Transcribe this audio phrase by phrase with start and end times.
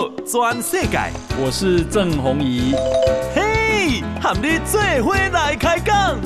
[0.00, 0.98] 好，全世界，
[1.38, 2.74] 我是郑弘仪。
[3.34, 6.18] 嘿，和你做伙来开讲。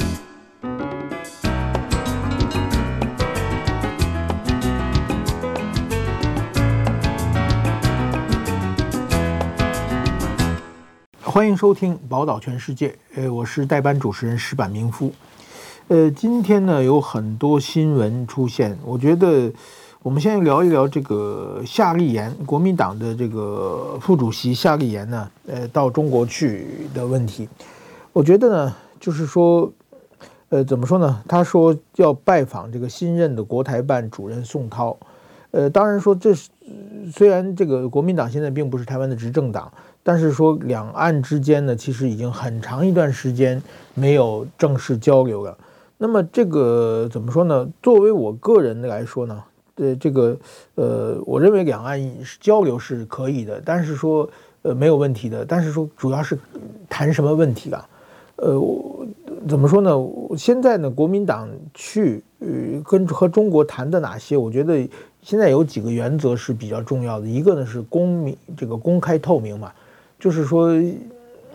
[11.21, 12.89] 欢迎收听《宝岛全世界》。
[13.17, 15.13] 呃，我是代班主持人石板明夫。
[15.89, 19.51] 呃，今天呢有很多新闻出现，我觉得。
[20.05, 27.49] 我们先聊一聊这个夏立言，国民党的这个副主席夏立言呢，呃，到中国去的问题。
[28.13, 29.73] 我觉得呢，就是说，
[30.51, 31.23] 呃，怎么说呢？
[31.27, 34.95] 他说要拜访这个新任的国台办主任宋涛。
[35.53, 36.51] 呃，当然说这是
[37.11, 43.63] 虽然这个国民党现在并不是台湾的执政党，但是说两岸之间呢，其实已经很长一段时间
[43.95, 45.57] 没有正式交流了。
[45.97, 47.67] 那么这个怎么说呢？
[47.83, 49.43] 作为我个人来说呢？
[49.75, 50.37] 对这个，
[50.77, 52.01] 呃，我认为两岸
[52.41, 54.29] 交流是可以的，但是说，
[54.63, 55.45] 呃，没有问题的。
[55.45, 56.39] 但是说，主要是
[56.89, 57.89] 谈什么问题啊？
[58.37, 59.07] 呃，我
[59.49, 59.91] 怎么说呢？
[60.37, 62.49] 现在呢，国民党去呃
[62.85, 64.37] 跟和中国谈的哪些？
[64.37, 64.89] 我觉得
[65.23, 67.27] 现在有几个原则是比较重要的。
[67.27, 69.73] 一个呢是公明，这个公开透明嘛，
[70.21, 70.73] 就是说，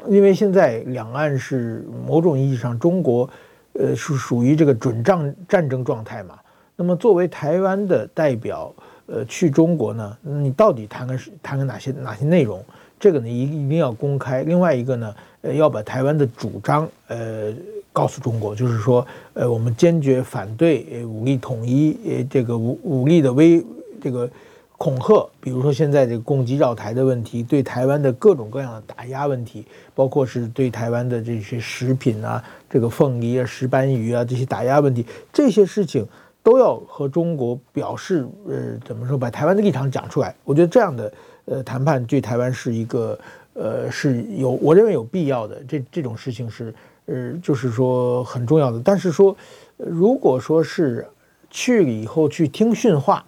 [0.08, 3.30] 因为现在两岸是某种意义上中国，
[3.74, 6.38] 呃，是属于这个准战战争状态嘛。
[6.80, 8.74] 那么作为台湾的代表，
[9.08, 12.64] 呃，去中国呢，你到底谈个是谈个哪些哪些内容？
[12.98, 14.44] 这个呢一一定要公开。
[14.44, 17.54] 另外一个呢，呃，要把台湾的主张，呃，
[17.92, 23.62] 告诉中国，就是说，呃，我们坚决反对武力统一，呃，这个武武力的威
[24.02, 24.30] 这个
[24.78, 36.08] 恐吓，比如说现在这个攻击绕台的问题，对台湾的各种各样的打压问题，包括是对台湾的这些食品啊，这个凤梨啊、石斑鱼啊这些打压问题，这些事情。
[36.42, 40.34] 都要和中国表示，呃，怎么说，把台湾的立场讲出来。
[40.44, 41.14] 我觉得这样的，
[41.46, 43.20] 呃，谈判对台湾是一个，
[43.54, 45.62] 呃，是有，我认为有必要的。
[45.68, 46.74] 这这种事情是，
[47.08, 48.82] 呃，就是说很重要的。
[48.84, 49.36] 但是说，
[49.78, 51.06] 如果说是
[51.50, 53.26] 去了以后去听训话，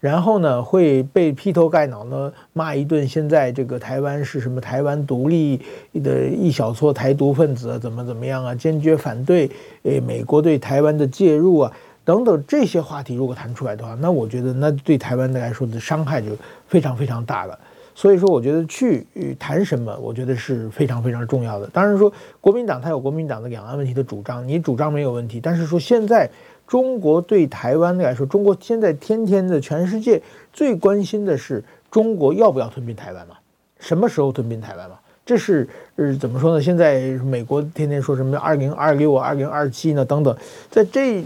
[0.00, 4.60] 然后呢会被劈头盖脑呢骂一顿，现在这个台湾是什么？
[4.60, 5.60] 台湾独立
[5.94, 8.54] 的一小撮台独分子啊怎么怎么样啊？
[8.54, 9.48] 坚决反对，
[9.84, 11.72] 诶，美国对台湾的介入啊。
[12.08, 16.28] 等等这些话题，如果谈出来的话，那我觉得那对台湾的来说的伤害就
[16.66, 17.58] 非常非常大了。
[17.94, 19.06] 所以说，我觉得去
[19.38, 21.66] 谈什么，我觉得是非常非常重要的。
[21.66, 22.10] 当然说，
[22.40, 25.38] 国民党它有国民党的两岸问题的主张，你主张没有问题。
[25.38, 26.30] 但是说，现在
[26.66, 33.34] 中国对台湾来说，中国现在天天的全世界最关心的是中国要不要吞并台湾嘛？
[33.80, 34.96] 什么时候吞并台湾嘛？
[35.26, 35.68] 这是
[36.04, 36.62] 是怎么说呢？
[36.62, 40.36] 现在美国天天说什么二零二六啊、二零二七呢等等，
[40.70, 41.20] 在这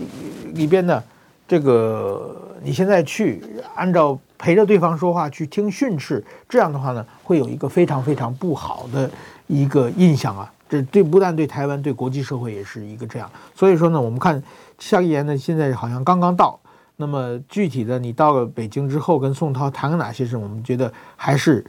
[0.54, 1.02] 里边呢，
[1.46, 3.42] 这个你现在去
[3.74, 9.10] 按照陪着对方说话去听训斥，这样的话呢，会有一个非常非常不好的
[9.46, 10.50] 一个印象啊。
[10.68, 13.30] 这对不但对台湾，对国际社会也是一个这样。
[13.54, 14.42] 所以说呢，我们看
[14.78, 16.58] 夏立言呢，现在好像刚刚到。
[16.96, 20.36] 那么具体的，你到了北京之后跟宋涛谈了哪些事？
[20.36, 21.62] 我们觉得还是。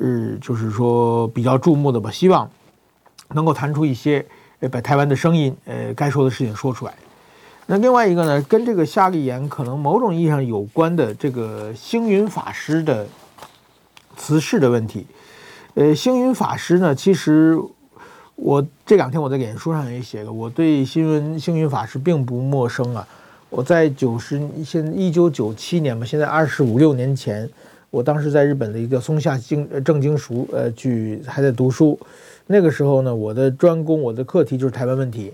[0.00, 2.48] 呃，就是说比较注目的吧，希望
[3.30, 4.24] 能够谈出一些，
[4.60, 6.94] 呃，把台湾的声音，呃，该说的事情说出来。
[7.66, 13.06] 那另外一个呢，跟这个夏立言可能某种意义上有关的这个星云法师的
[14.16, 15.04] 辞世的问题。
[15.74, 17.58] 呃，星云法师呢，其实
[18.36, 23.04] 我这两天我在脸书上也写了，我对新闻星云法师并不陌生啊。
[23.50, 27.50] 我在九十现一九九七年嘛，现在二十五六年前。
[27.90, 31.98] 我当时在日本的一个松下经正经塾，呃，去还在读书。
[32.46, 35.32] 那个时候呢，我的专攻，我的课题就是台湾问题。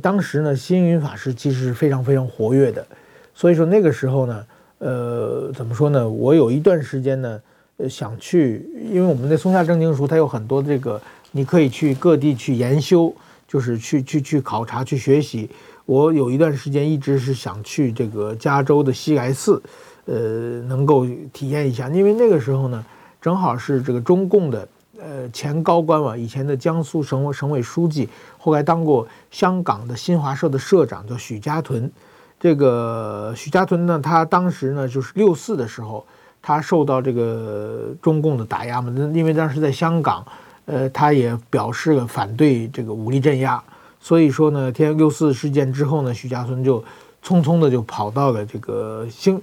[0.00, 2.86] 当时呢，星云法师其实是非常非常活跃的。
[3.34, 4.46] 所以说那个时候呢，
[4.78, 6.08] 呃，怎么说呢？
[6.08, 7.40] 我有一段时间呢，
[7.76, 11.00] 呃，想去，因为我们的松下正经塾它有很多这个，
[11.30, 13.14] 你可以去各地去研修，
[13.46, 15.50] 就是去去去考察去学习。
[15.84, 19.62] 我有一段时间一直是想去这个加州的西来寺。
[20.06, 22.84] 呃，能够体验一下，因为那个时候呢，
[23.20, 24.68] 正好是这个中共的
[25.00, 31.90] 呃前高官嘛，以前的江苏省委省委书记，后来当过香港的新华社的社长，叫许家屯。
[32.40, 36.04] 这个许家屯呢，他当时呢就是六四的时候，
[36.42, 40.26] 他受到这个中共的打压嘛，因为当时在香港，
[40.64, 43.62] 呃，他也表示了反对这个武力镇压，
[44.00, 46.82] 所以说呢，天六四事件之后呢，许家屯就
[47.24, 49.40] 匆匆的就跑到了这个新。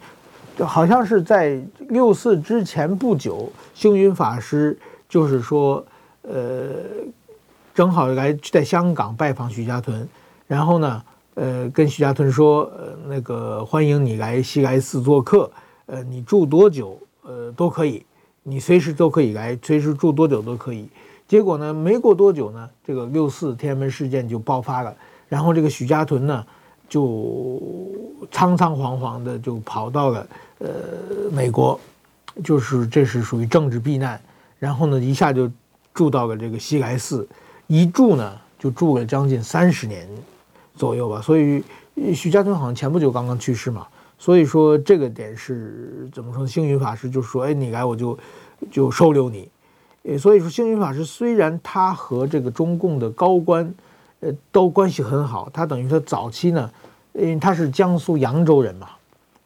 [0.59, 1.57] 就好像是在
[1.87, 4.77] 六四之前不久，星云法师
[5.07, 5.81] 就是说，
[6.23, 6.83] 呃，
[7.73, 10.05] 正好来在香港拜访许家屯，
[10.47, 11.01] 然后呢，
[11.35, 15.49] 呃，跟许家屯说，呃，那个欢迎你来西来寺做客，
[15.85, 18.05] 呃，你住多久，呃，都可以，
[18.43, 20.89] 你随时都可以来，随时住多久都可以。
[21.25, 24.93] 结果呢，没过多久呢，这个六四天安门事件就爆发了，
[25.29, 26.45] 然后这个许家屯呢，
[26.89, 27.61] 就
[28.29, 30.27] 仓仓皇皇的就跑到了
[30.59, 30.69] 呃
[31.31, 31.79] 美国，
[32.43, 34.21] 就是这是属于政治避难，
[34.59, 35.51] 然后呢，一下就
[35.93, 37.27] 住到了这个西来寺，
[37.67, 40.07] 一住呢就住了将近三十年
[40.75, 41.21] 左右吧。
[41.21, 41.63] 所以
[42.13, 43.87] 许家屯好像前不久刚刚去世嘛。
[44.21, 46.45] 所以说这个点是怎么说？
[46.45, 48.19] 星云法师就说：“哎，你来我就
[48.69, 49.49] 就收留你。”
[50.03, 53.73] 诶，所以说星云法师虽然他和这个中共的高官，
[54.19, 55.49] 呃，都关系很好。
[55.53, 56.69] 他等于说早期呢，
[57.13, 58.89] 因为他是江苏扬州人嘛，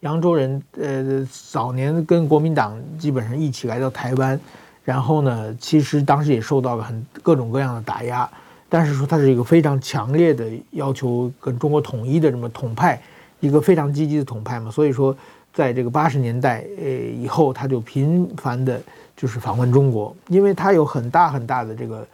[0.04, 4.38] 扬州人，呃，早年跟国民党基本上一起来到台湾，
[4.84, 8.28] 然后呢，其实当时也受到了很各种各样的打压，
[8.68, 13.00] 但是说他是一个非常强烈的要求跟中国统一的这么统派。
[13.40, 15.14] 一个非常积极的统派嘛，所以说，
[15.52, 18.80] 在这个八十年代呃以后，他就频繁的，
[19.14, 22.06] 就是访问中国，因为他有很大很大的这个，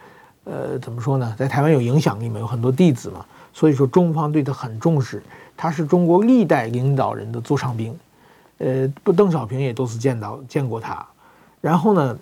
[0.42, 5.22] 呃，怎么说呢，在台湾有影响力嘛，有很多弟子嘛，所以说中方对他很重视，
[5.56, 7.98] 他是中国历代领导人的座上宾，
[8.58, 11.06] 呃，不，邓小平也多次见到见过他，
[11.60, 12.18] 然后呢，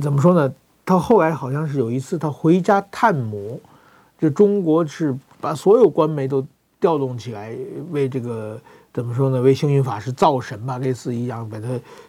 [0.00, 0.52] 怎么说呢，
[0.84, 3.60] 他后来好像是有一次他回家探母，
[4.18, 6.44] 就中国是把所有官媒都。
[6.82, 7.56] 调动起来
[7.92, 8.60] 为这个
[8.92, 9.40] 怎么说呢？
[9.40, 11.68] 为星云法师造神吧，类似一样，把它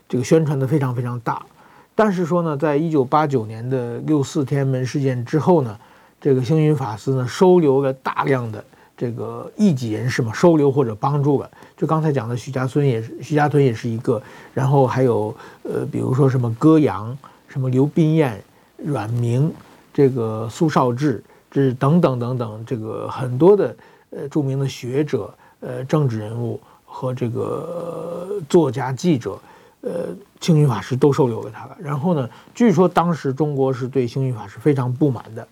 [0.09, 1.45] 这个宣传的非常非常大。
[1.93, 5.77] 但是说呢，在一九八九年的六四天安门事件之后呢，
[6.23, 8.63] 这个星云法师呢收留了大量的
[8.95, 11.51] 这个异己人士嘛，收留或者帮助了。
[11.75, 14.23] 就刚才讲的许家村也是，许家屯也是一个。
[14.53, 17.17] 然后还有呃，比如说什么歌阳、
[17.49, 18.41] 什么刘宾彦、
[18.77, 19.51] 阮明、
[19.93, 21.21] 这个苏绍智，
[21.51, 23.75] 这等等等等，这个很多的。
[24.11, 29.37] 呃，著名的学者、呃，政治人物和这个、作家、记者，
[29.81, 29.91] 呃，
[30.39, 31.75] 星云法师都收留了他了。
[31.81, 35.45] 然后呢，据说当时中国是对星云法师非常不满的。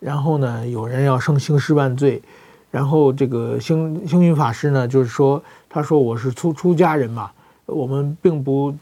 [0.00, 2.20] 然后呢，有人要生兴师万岁。
[2.72, 7.30] 然后这个星星云法师呢，就是说，他说我是出出家人嘛，
[7.66, 8.74] 我们并不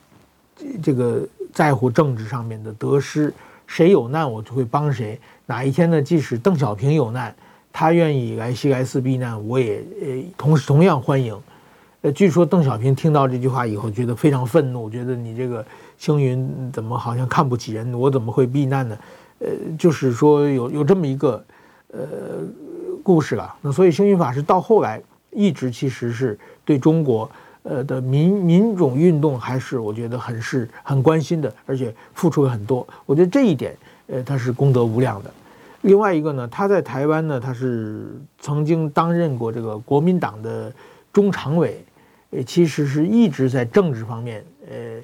[0.82, 3.32] 这个在乎政治上面的得失，
[3.66, 5.18] 谁有难我就会帮谁。
[5.46, 7.34] 哪一天呢，即使邓小平有难。
[7.70, 10.06] 他愿意来西来寺避难，我也呃
[10.36, 11.38] 同时同样欢迎。
[12.00, 15.64] 呃，据说邓小平听到这句话以后，觉得非常愤怒，觉得你这个
[15.96, 18.98] 星云怎么好像看不起人，我怎么会避难呢？
[19.38, 19.48] 呃，
[19.78, 21.44] 就是说有有这么一个
[21.92, 22.00] 呃
[23.02, 23.54] 故事了。
[23.60, 27.30] 那所以星云法师到后来一直其实是对中国
[27.62, 32.86] 呃的民民种运动还是我觉得很是很关心的，而且付出了很多。
[33.06, 33.76] 我觉得这一点
[34.06, 35.30] 呃他是功德无量的。
[35.82, 38.08] 另外一个呢，他在台湾呢，他是
[38.40, 40.72] 曾经担任过这个国民党的
[41.12, 41.84] 中常委，
[42.30, 45.00] 呃，其实是一直在政治方面，呃，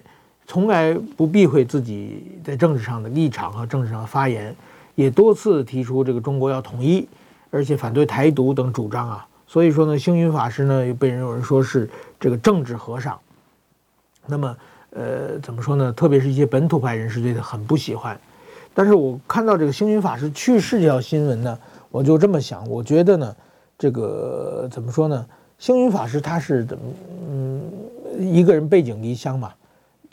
[0.46, 4.54] 从来不避讳自己在政治上的立场和政治上的发言，
[4.94, 7.08] 也多次提出这个中国要统一，
[7.50, 9.26] 而且反对台独等主张啊。
[9.46, 11.88] 所以说呢，星云法师呢，又被人有人说是
[12.18, 13.18] 这个政治和尚。
[14.26, 14.56] 那么，
[14.90, 15.92] 呃，怎么说呢？
[15.92, 18.18] 特别是一些本土派人士对他很不喜欢。
[18.72, 21.58] 但是我看到这个星云法师去世这条新闻呢，
[21.90, 23.36] 我就这么想，我觉得呢，
[23.78, 25.24] 这个怎么说呢？
[25.58, 26.84] 星云法师他是怎么，
[27.30, 27.62] 嗯，
[28.18, 29.52] 一个人背井离乡嘛，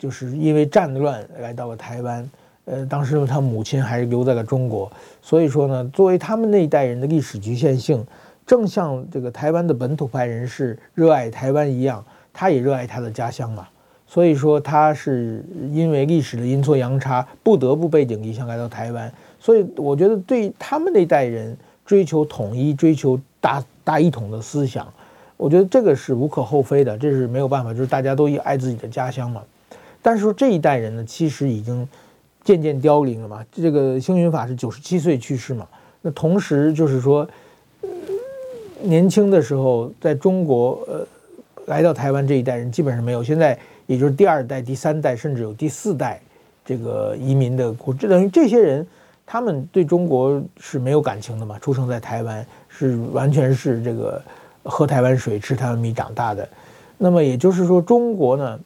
[0.02, 2.28] 就是因为战乱来到了台湾，
[2.64, 4.90] 呃，当时他母亲还是留在了中国，
[5.22, 8.04] 所以说呢，作为他们那一代人的历史局限性，
[8.44, 13.68] 正像这个台湾的本土派人士热爱台湾一样，他也热爱他的家乡嘛。
[14.08, 19.12] 所以说他是因为历史的阴错阳差，不得不背井离乡来到台湾。
[19.38, 21.56] 所以我觉得对他们那一代人
[21.86, 24.92] 追求统一、追求大大一统的思想，
[25.36, 29.40] 我觉得这个是无可厚非的，这是没有办法，就是大家都爱自己的家乡嘛。
[30.02, 31.88] 但是说这一代人呢，其实已经
[32.44, 33.42] 渐渐凋零了嘛。
[33.52, 35.66] 这个星云法师九十七岁去世嘛，
[36.02, 37.26] 那同时就是说，
[38.82, 41.06] 年轻的时候在中国呃
[41.66, 43.58] 来到台湾这一代人基本上没有，现在。
[43.88, 46.18] 也就是第二代、第三代，甚至有第四代
[46.64, 48.86] 这个移民的，这等于这些人，
[49.26, 51.58] 他们对中国是没有感情的嘛？
[51.58, 54.22] 出生在台湾，是完全是这个
[54.62, 56.48] 喝台湾水、吃台湾米长大的。
[56.96, 58.58] 那么也就是说，中国呢，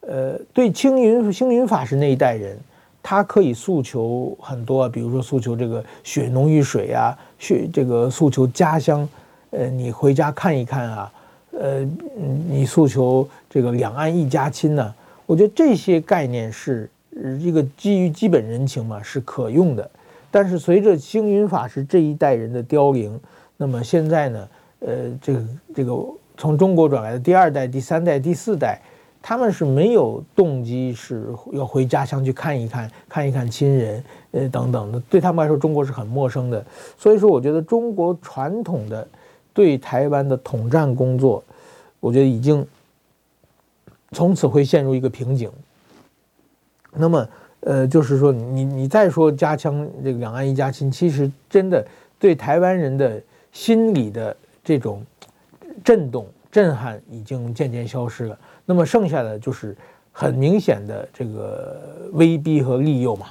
[0.00, 2.58] 呃，对青云星云法师那一代人，
[3.02, 9.08] 他可以诉求很多，比如说诉求这个血浓于水啊，血这个诉求家乡，
[9.50, 11.12] 呃，你回家看一看啊。
[11.52, 11.86] 呃，
[12.48, 14.94] 你诉求这个两岸一家亲呢？
[15.26, 16.88] 我觉得这些概念是
[17.38, 19.90] 一个基于基本人情嘛，是可用的。
[20.30, 23.20] 但是随着星云法师这一代人的凋零，
[23.56, 25.92] 那么现在呢，呃，这个这个
[26.36, 28.80] 从中国转来的第二代、第三代、第四代，
[29.22, 34.98] 他们是没有动机是要回家乡去看一看，看一看亲人，呃等等的。
[35.10, 36.64] 对他们来说，中国是很陌生的。
[36.96, 39.06] 所以说，我觉得中国传统的
[39.52, 41.44] 对台湾的统战工作，
[42.00, 42.66] 我觉得已经
[44.12, 45.50] 从此会陷入一个瓶颈。
[46.92, 47.28] 那么，
[47.60, 51.86] 呃，就是说，你你再说加强这个两岸一家亲，其实真的
[52.18, 53.22] 对台湾人的
[53.52, 54.34] 心理的
[54.64, 55.04] 这种
[55.84, 58.38] 震动、震撼已经渐渐消失了。
[58.64, 59.76] 那么剩下的就是
[60.12, 63.26] 很明显的这个威逼和利诱嘛，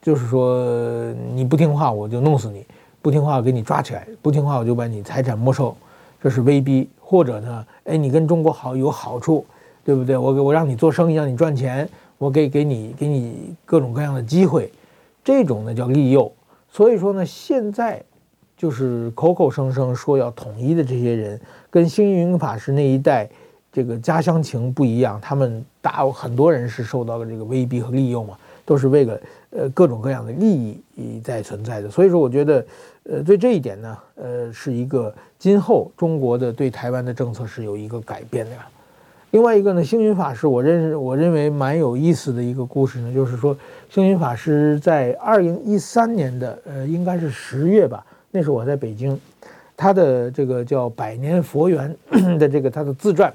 [0.00, 2.66] 就是说你不听话我就弄死你，
[3.00, 5.76] 不听话我给你抓起来，不听话我就把你财产没收，
[6.22, 6.88] 这是威逼。
[7.00, 9.44] 或者呢，哎，你跟中国好有好处，
[9.84, 10.16] 对不对？
[10.16, 11.86] 我给我让你做生意，让你赚钱。
[12.16, 14.72] 我给给你给你各种各样的机会，
[15.22, 16.32] 这种呢叫利诱。
[16.70, 18.02] 所以说呢，现在
[18.62, 23.28] 就是口口声声说要统一的这些人，跟星云法师那一代
[23.72, 25.20] 这个家乡情不一样。
[25.20, 31.90] 他们大很多人是受到了这个威逼和利诱嘛，都是为了呃各种各样的利益在存在的。
[31.90, 32.64] 所以说，我觉得
[33.02, 38.52] 呃对这一点呢，呃是一个今后中国的对台湾的政策是有一个改变的。
[39.32, 43.56] 另外一个呢，星云法师，我认识，我认为蛮有意思的一个故事呢，就是说，
[43.90, 49.20] 星云法师在二零一三年的呃，应该是十月吧，那时候我在北京，
[49.76, 51.94] 他的这个叫《百年佛缘》
[52.40, 53.32] 的这个他的自传，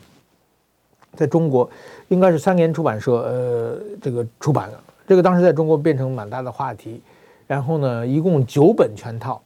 [1.15, 1.69] 在中国
[2.07, 6.99] 应该是三联出版社呃这个出版了，这个当时在中国变成蛮大的话题，
[7.45, 9.39] 然后呢，一共九本全套，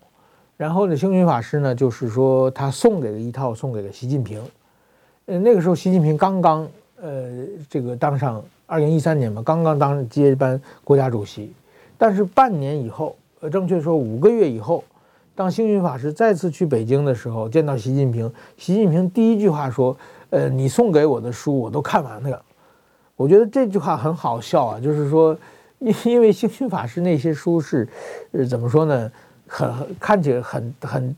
[0.56, 4.42] 然后呢，星云法师呢，就是说他送给了一套，送给了习近平。
[5.26, 6.66] 呃，那个时候习近平刚刚
[7.02, 7.30] 呃
[7.70, 11.52] 这个当上二零一三年嘛，刚刚当接班国家主席，
[11.98, 14.82] 但是半年以后，呃，正确说五个月以后，
[15.36, 19.96] 当星云法师再次去北京的时候，见到习近平，习近平第一句话说
[20.32, 22.42] ：“呃，你送给我的书我都看完了。”
[23.16, 25.38] 我觉得这句话很好笑啊，就是说，
[25.80, 27.88] 因因为星云法师那些书是，
[28.32, 29.12] 呃，怎么说呢？
[29.48, 31.16] 很看起来很很，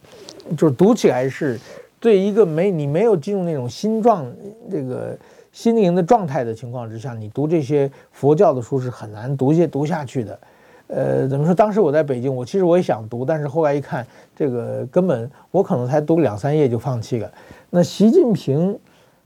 [0.58, 1.60] 就是读起来是。
[2.00, 4.29] 对一个没你没有进入那种心状
[4.70, 5.17] 这个
[5.53, 10.38] 心灵的状态的情况之下，你读这些佛教的书是很难读些读下去的。
[10.87, 11.55] 呃，怎么说？
[11.55, 17.31] 当时我在北京，我其实我也想读，但是后来一看，这个根本我可能才读两三页就放弃了。
[17.69, 18.77] 那习近平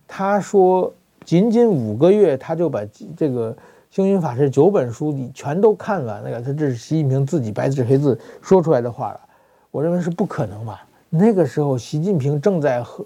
[0.07, 0.93] 他说，
[1.25, 2.81] 仅仅五个月他就把
[3.15, 3.55] 这个
[3.89, 9.19] 星云法师九本书你全都看完了，他这是习近平自己白纸黑字说出来的话了，
[9.71, 10.85] 我认为是不可能吧。
[11.09, 13.05] 那个时候，习近平正在和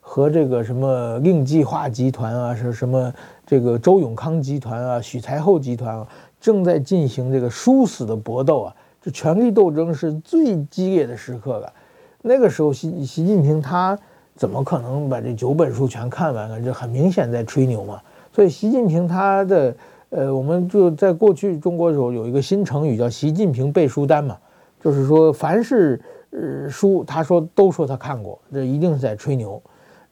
[0.00, 3.12] 和这个什么令计划集团啊，是什么
[3.46, 6.06] 这个周永康集团啊、许才厚集团啊，
[6.42, 11.72] 正在进行这个殊死的搏斗啊，这权力斗争是最激烈的时刻了。
[12.20, 13.98] 那个时候，习习近平他
[14.34, 16.60] 怎么可能把这九本书全看完了？
[16.60, 18.00] 这很明显在吹牛嘛。
[18.34, 19.74] 所以，习近平他的
[20.10, 24.36] 呃，我们就在过去中国的时候有一个新成语叫“习近平背书单”嘛，
[24.82, 25.98] 就是说凡是。
[26.34, 29.60] 呃，书他说都说他看过，这一定是在吹牛。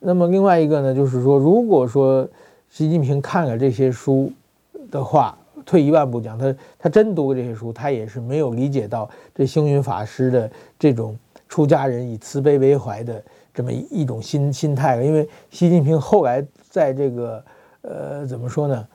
[0.00, 2.28] 那么另外一个呢，就是说，如果说
[2.68, 4.30] 习近平看了这些书
[4.90, 5.34] 的话，
[5.64, 11.16] 退一万步讲，他他真读过这些书，他也是没有理解到这星云法师的这种
[11.48, 15.02] 出家人以慈悲为怀的这么一种心心态。
[15.02, 17.44] 因为习近平后来在这个
[17.82, 18.88] 呃怎么说呢，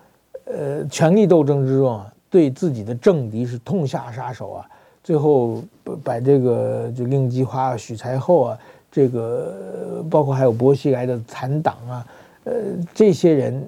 [0.46, 4.70] 呃权力斗争之中啊，对自己的政敌是痛下杀手啊。
[5.04, 5.62] 最后
[6.04, 8.60] 把这个就令计划、许才厚啊，
[8.92, 12.08] 这个包括还有薄熙来的残党啊，
[12.46, 12.54] 呃，
[12.92, 13.64] 这些人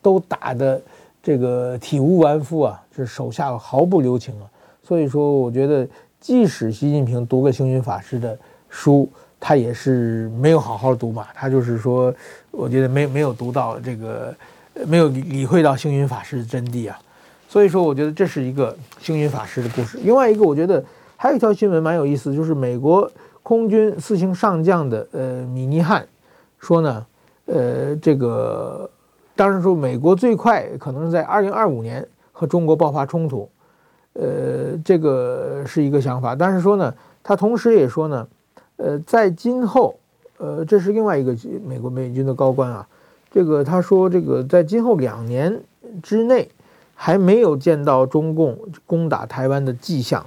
[0.00, 0.80] 都打的
[1.22, 4.46] 这个体无完肤啊，是手下毫不留情啊。
[4.82, 5.86] 所以说，我觉得
[6.18, 8.36] 即使习近平读个星云法师的
[8.68, 9.08] 书，
[9.38, 11.26] 他也是没有好好读嘛。
[11.34, 12.12] 他就是说，
[12.50, 14.34] 我觉得没没有读到这个，
[14.86, 16.98] 没有理会到星云法师的真谛啊。
[17.48, 19.98] 所以说，我觉得这是一个星云法师的故事。
[20.02, 20.84] 另外一个，我觉得
[21.16, 23.10] 还有一条新闻蛮有意思，就是美国
[23.42, 26.06] 空军四星上将的呃米尼汉
[26.58, 27.06] 说呢，
[27.46, 28.90] 呃，这个
[29.40, 33.48] 当然说美国最快可能是在二零二五年和中国爆发冲突，
[34.12, 36.34] 呃，这个是一个想法。
[36.34, 38.28] 但是说呢，他同时也说呢，
[38.76, 39.94] 呃，在今后，
[40.36, 42.86] 呃，这是另外一个美国美军的高官啊，
[43.32, 45.58] 这个他说这个在今后两年
[46.02, 46.50] 之内。
[47.02, 50.22] 还没有见到中共攻打台湾的迹象，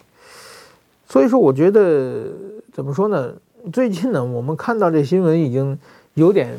[1.08, 2.24] 所以说我觉得
[2.72, 3.32] 怎么说呢？
[3.72, 5.78] 最近呢，我们看到这新闻已经
[6.16, 6.58] 有点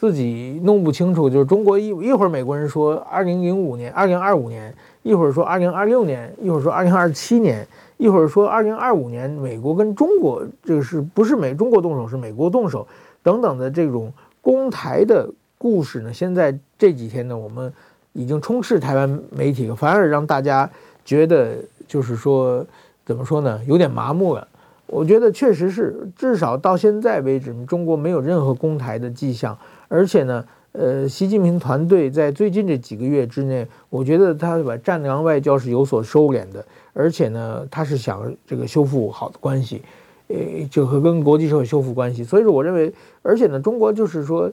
[0.00, 1.28] 自己弄不清楚。
[1.28, 12.88] 就是中国一一会儿美国人说二零零五年、二零二五年，一会儿说二零二六年，一会儿说二零二七年，一会儿说二零二五年，美国跟中国这个是不是美中国动手，是美国动手
[13.22, 15.28] 等等的这种攻台的
[15.58, 17.70] 故事呢，现在这几天呢，我们
[18.14, 20.68] 已经充斥台湾媒体，反而让大家
[21.04, 22.64] 觉得就是说，
[23.04, 24.48] 怎么说呢，有点麻木了。
[24.90, 29.56] 我觉得确实是，至少到现在为止，中国没有任何攻台的迹象，
[29.86, 39.80] 而且呢，呃，习近平团队在最近这几个月之内，我觉得他把战狼外交是有所收敛的，而且呢，他是想这个修复好的关系，
[40.26, 40.36] 呃，
[40.68, 42.24] 就和跟国际社会修复关系。
[42.24, 42.92] 所以说，我认为，
[43.22, 44.50] 而且呢，中国就是说，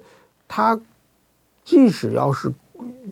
[0.48, 0.80] 他
[1.66, 2.52] 即使要是，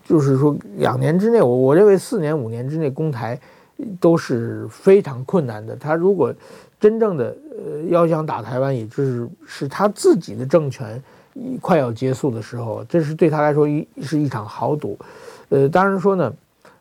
[0.03, 3.39] 就是说两年之内，我我认为四年五年之内攻台
[3.99, 5.75] 都是非常困难的。
[5.75, 6.33] 他如果
[6.79, 11.01] 真正的呃要想打台湾，也就是是他自己的政权
[11.61, 14.97] 快要结束的时候，这是对他来说一是一场豪赌。
[15.49, 16.33] 呃，当然说呢，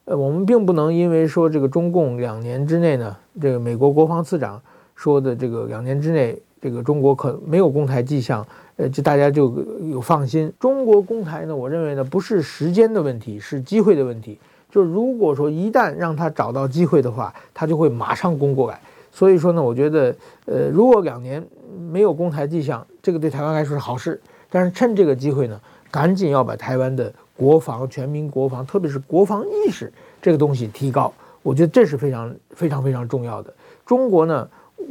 [0.05, 4.61] 呃，我们并不能因为说这个中共两年之内呢，这个美国国防次长
[4.95, 8.47] 说的这个两年之内这个中国可没有攻台迹象，
[8.77, 9.53] 呃，就大家就
[9.91, 10.53] 有放心。
[10.59, 14.39] 中国攻台呢，我认为呢不是时间的问题，是机会的问题。
[14.71, 18.81] 就如果说一旦让他找到机会的话，他就会马上攻过来。
[19.15, 20.13] 所以说呢，我觉得，
[20.47, 21.41] 呃，如果两年
[21.89, 24.21] 没有攻台迹象，这个对台湾来说是好事。
[24.51, 31.13] 但是趁这个机会呢，赶紧要把台湾的国防、全民国防，特别是国防意识这个东西提高。
[31.45, 33.55] 我觉得这是非常非常非常重要的。
[33.87, 34.49] 中国呢，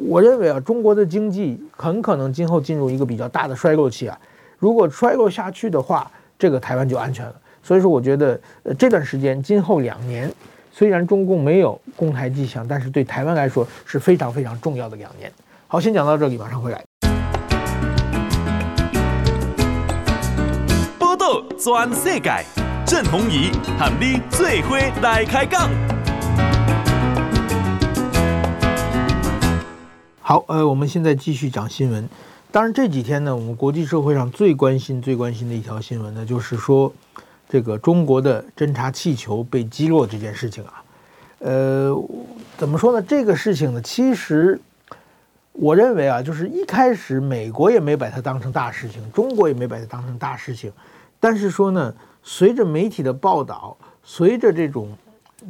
[0.07, 4.17] 我认为啊，中国的经济很可能今后进入一个比较大的衰落期啊。
[4.57, 7.35] 如果衰落下去的话，这个台湾就安全了。
[7.61, 10.31] 所以说，我觉得，呃，这段时间今后两年。
[10.75, 15.31] 虽然中共没有攻台迹象，但是对台湾来说是非常非常重要的两年。
[15.67, 16.83] 好，先讲到这里，马上回来。
[20.97, 22.43] 报道全世界，
[22.87, 25.69] 郑鸿仪喊你做伙来开讲。
[30.21, 32.09] 好，呃，我们现在继续讲新闻。
[32.51, 36.91] 当然这几天呢，我们国际社会上最关心、最关心的一条新闻呢，就是说。
[37.53, 40.83] 这个中国的侦察气球被击落这件事情啊，
[41.37, 41.95] 呃，
[42.57, 42.99] 怎么说呢？
[43.07, 44.59] 这个事情呢，其实
[45.51, 50.73] 我认为啊，就是一开始美国也没把它当成大事情，中国也没把它当成大事情。
[51.19, 54.89] 但是说呢，随着媒体的报道，随着这种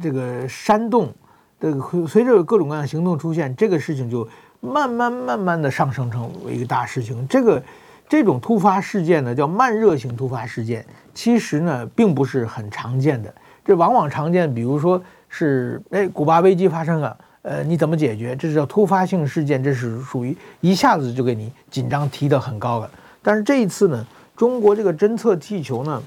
[0.02, 1.10] 这个煽动，
[1.58, 4.28] 这个随着各种各样的行动出现，这个事情就
[4.60, 7.26] 慢慢慢慢的上升成为一个大事情。
[7.26, 7.62] 这个。
[8.08, 13.34] 这种突发事件呢，叫慢热型突发事件，其实呢，并不是很常见的。
[13.64, 18.36] 这往往常见，比如说是，哎，古巴危机发生了，呃，你怎么解决？
[18.36, 22.90] 这是叫突发性事件，这是属于一下子就给你紧张提得很高了。
[23.22, 26.02] 但是这一次呢，中国这个侦测气球呢，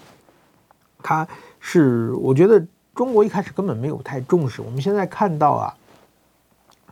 [1.02, 1.28] 它
[1.60, 4.62] 是，我觉得中国一开始根本没有太重视。
[4.62, 5.74] 我们现在看到啊，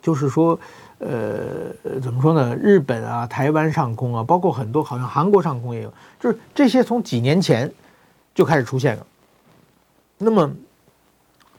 [0.02, 0.60] 就是说。
[1.08, 2.56] 呃，怎么说呢？
[2.56, 7.72] 日本啊，台湾上空啊，包括很多，好像韩国上空也有，就是这些从几年前
[8.34, 9.06] 就开始出现了。
[10.18, 10.52] 那么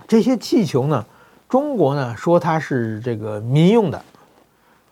[0.09, 1.07] 这些气球呢，
[1.49, 4.03] 中国呢说它是这个民用的，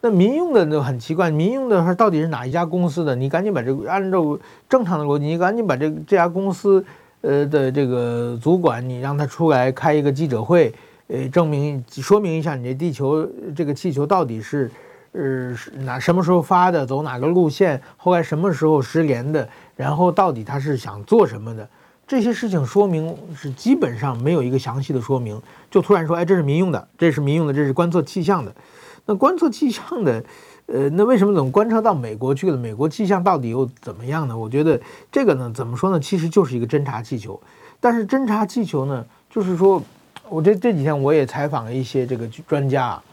[0.00, 3.16] 那民用的就很奇怪，民用的它到底是哪一家公司的？
[3.16, 4.38] 你赶紧把这个按照
[4.68, 6.84] 正常的逻辑，你赶紧把这这家公司
[7.22, 10.72] 呃的这个主管，你让他出来开一个记者会。
[11.06, 14.70] 呃，证明说明一下，你这地球这个气球到底是，
[15.12, 21.68] 呃，哪什么时候发的，走哪个路线，后来什么时候失联的，然后到底他是想做什么的？
[22.06, 25.38] 这些事情说明是基本上没有一个详细的说明，
[25.70, 28.54] 就突然说，哎，这是民用的，这是民用的，这是观测气象的。
[29.04, 30.24] 那观测气象的，
[30.64, 32.56] 呃，那为什么总观测到美国去了？
[32.56, 34.36] 美国气象到底又怎么样呢？
[34.36, 34.80] 我觉得
[35.12, 36.00] 这个呢，怎么说呢？
[36.00, 37.38] 其实就是一个侦察气球，
[37.78, 39.82] 但是侦察气球呢，就是说。
[40.28, 43.04] 我这这几天我也采访了一些这个专家啊，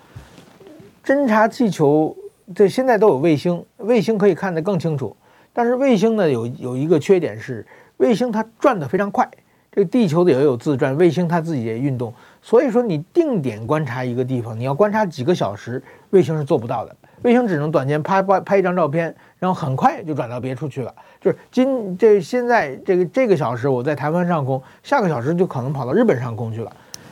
[1.03, 2.15] 侦察气球
[2.55, 5.15] 这现在都有卫星，卫星可以看得更清楚，
[5.53, 7.65] 但是卫星呢有有一个缺点是，
[7.97, 9.29] 卫星它转得非常快，
[9.71, 26.71] 这个地球的也有自转，卫星它自己也运动，所以说你定点观察一个地方，你要观察几个小时，卫星是做不到的，卫星只能短间拍拍拍一张照片，然后很快就转到别处去了，就是今这现在这个这个小时我在台湾上空，下个小时就可能跑到日本上空去了。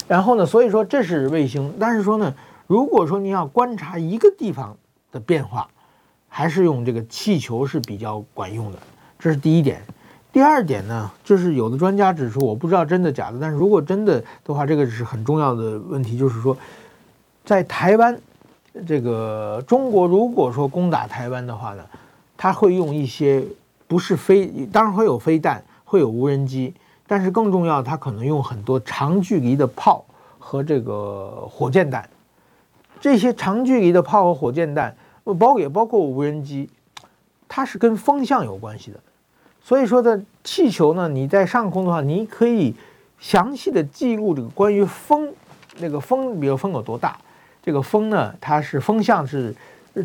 [0.10, 2.34] 然后呢，所以说这是卫星，但是说呢，
[2.66, 4.76] 如果说你要观察一个地方
[5.12, 5.70] 的变化，
[6.28, 8.80] 还是用这个气球是比较管用的，
[9.20, 9.80] 这是第一点。
[10.34, 16.58] 第二点呢，就是有的专家指出，我不知道真的假的，但是如果真的的话，这个是很重要的问题，就是说，
[17.46, 18.20] 在台湾，
[18.88, 21.84] 这个中国如果说攻打台湾的话呢，
[22.36, 23.44] 他会用一些
[23.88, 26.74] 不是飞，当然会有飞弹，会有无人机。
[27.10, 30.06] 但是更重要，它可能用很多长距离的炮
[30.38, 32.08] 和这个火箭弹。
[33.02, 34.96] 这些长距离的炮和火箭弹，
[35.40, 36.70] 包也包括无人机，
[37.48, 39.00] 它是跟风向有关系的。
[39.64, 42.76] 所以说的气球呢，你在上空的话，你可以
[43.20, 45.34] 详细的记录这个关于风，
[45.80, 47.18] 那个风，比如风有多大，
[47.64, 49.56] 这个风呢，它是风向是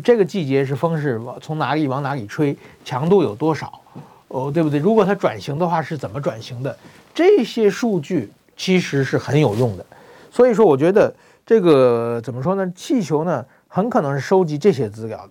[0.03, 3.79] 这个季节是风是往从哪里往哪里吹，强度有多少，
[4.27, 4.79] 哦，对不对？
[4.79, 6.75] 如果它转型的话是怎么转型的？
[7.13, 9.85] 这些数据其实是很有用的。
[10.31, 11.13] 所以说，我觉得
[11.45, 12.69] 这个怎么说呢？
[12.75, 15.29] 气球呢，很可能是收集这些资料的。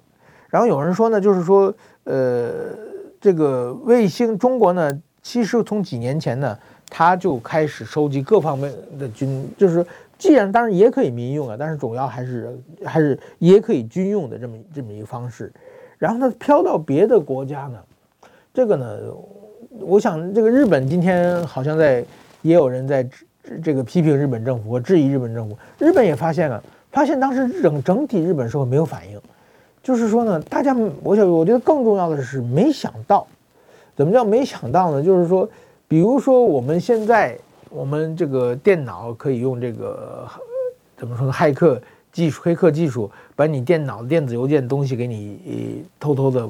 [0.48, 2.52] 然后有人说呢，就是说，呃，
[3.20, 6.56] 这个卫星，中国呢，其实从几年前呢，
[6.88, 9.84] 他就开始收集各方面的军，就是
[10.16, 15.52] 既然当然也可以民用啊，但是主要还是还是也可以军用的这么这么一个方式。
[15.98, 17.78] 然后呢，飘到别的国家呢，
[18.54, 18.86] 这个呢，
[19.80, 22.04] 我想这个日本今天好像在
[22.42, 23.04] 也有人在
[23.60, 25.58] 这个批评日本政府或质疑日本政府。
[25.76, 26.62] 日本也发现了，
[26.92, 29.20] 发现当时整整体日本社会没有反应。
[29.82, 33.26] 就是说呢，大家，我想，我觉得更重要的是没想到，
[33.96, 35.02] 怎么叫没想到呢？
[35.02, 35.48] 就是说，
[35.88, 37.36] 比如说我们现在
[37.70, 40.28] 我们这个电脑可以用这个
[40.96, 41.32] 怎么说呢？
[41.32, 46.48] 骇客技术、黑客技术把你电脑电子邮件东西给你偷偷的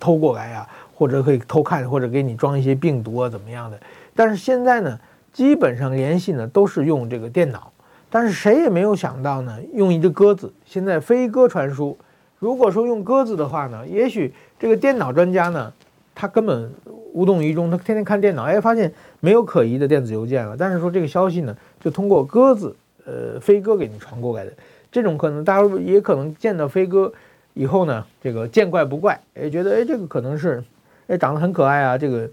[0.00, 3.78] 偷过来啊，或者可以偷看，或者给你装一些病毒啊，怎么样的？
[4.14, 4.98] 但是现在呢，
[5.32, 7.72] 基本上联系呢都是用这个电脑，
[8.08, 11.96] 但是谁也没有想到呢，用一只鸽子，现在飞鸽传书。
[12.38, 15.72] 如果说用鸽子的话呢，也许这个电脑专家呢，
[16.14, 16.70] 他根本
[17.12, 20.56] 无动于衷，他天天看电脑，哎，发现没有可疑的电子邮件了。
[20.56, 22.76] 但是说这个消息呢，就通过鸽子，
[23.06, 24.52] 呃，飞鸽给你传过来的。
[24.92, 27.12] 这种可能，大家也可能见到飞鸽
[27.54, 30.62] 以后呢，这个见怪不怪，哎，觉得哎，这个可能是，
[31.06, 31.98] 哎，长得很可爱啊。
[31.98, 32.28] 这个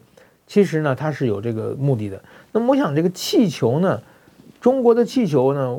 [0.48, 2.22] 其实呢，它是有这个目的的。
[2.52, 4.02] 那么我想，这个气球呢，
[4.60, 5.78] 中国的气球呢。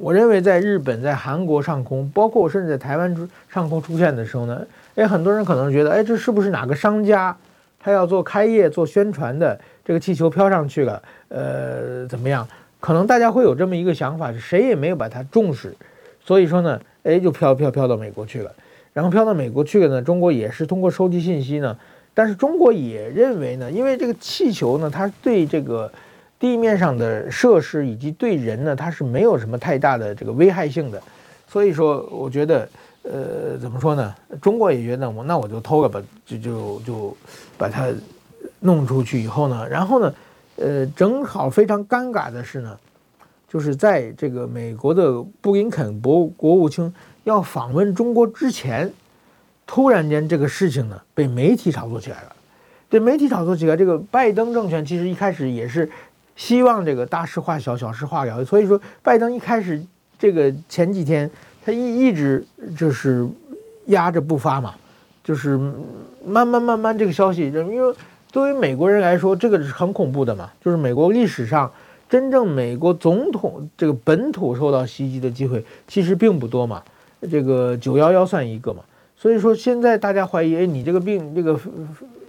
[0.00, 7.36] 我认为，在日本、在韩国上空，包括甚至在台湾上空出现的时候呢，哎，很多人可能觉得，哎，这是不是哪个商家
[7.78, 9.60] 他要做开业、做宣传的？
[9.84, 12.46] 这个气球飘上去了，呃，怎么样？
[12.78, 15.74] 可能大家会有这么一个想法，是谁也没有把它重视，
[16.24, 18.50] 所以说呢，哎，就飘飘飘到美国去了。
[18.92, 21.76] 然后飘到美国去了呢，中国也是通过收集信息呢，
[22.20, 25.90] 但是中国也认为呢，因为这个气球呢，它对这个。
[26.38, 30.98] 地面上的设施以及对人呢，它是没有什么太大的这个危害性的，
[31.46, 32.66] 所以说，我觉得，
[33.02, 34.14] 呃，怎么说呢？
[34.40, 37.16] 中国也觉得我那我就偷了吧，就就就
[37.58, 37.92] 把它
[38.60, 40.14] 弄出去以后呢，然后呢，
[40.56, 42.74] 呃，正好非常尴尬的是呢，
[43.46, 46.90] 就是在这个美国的布林肯国国务卿
[47.24, 48.90] 要访问中国之前，
[49.70, 52.32] 突然间这个事情呢被媒体炒作起来了。
[52.88, 55.88] 对媒体炒作起来，这个拜登政权其实一开始也是。
[56.36, 58.42] 希望这个大事化小，小事化了。
[58.42, 59.80] 所以说，拜登一开始
[60.18, 61.30] 这个前几天，
[61.62, 62.42] 他一一直
[62.74, 63.28] 就是
[63.86, 64.74] 压着不发嘛，
[65.22, 65.58] 就是
[66.24, 67.94] 慢慢慢慢这个消息，因为
[68.32, 70.50] 作为美国人来说，这个是很恐怖的嘛。
[70.64, 71.70] 就是美国历史上
[72.08, 76.82] 真正美国总统这个本土受到袭击的机会其实并不多嘛。
[77.30, 78.82] 这个九幺幺算一个嘛。
[79.20, 81.60] 所以说现在大家怀疑，哎，你这个病这个。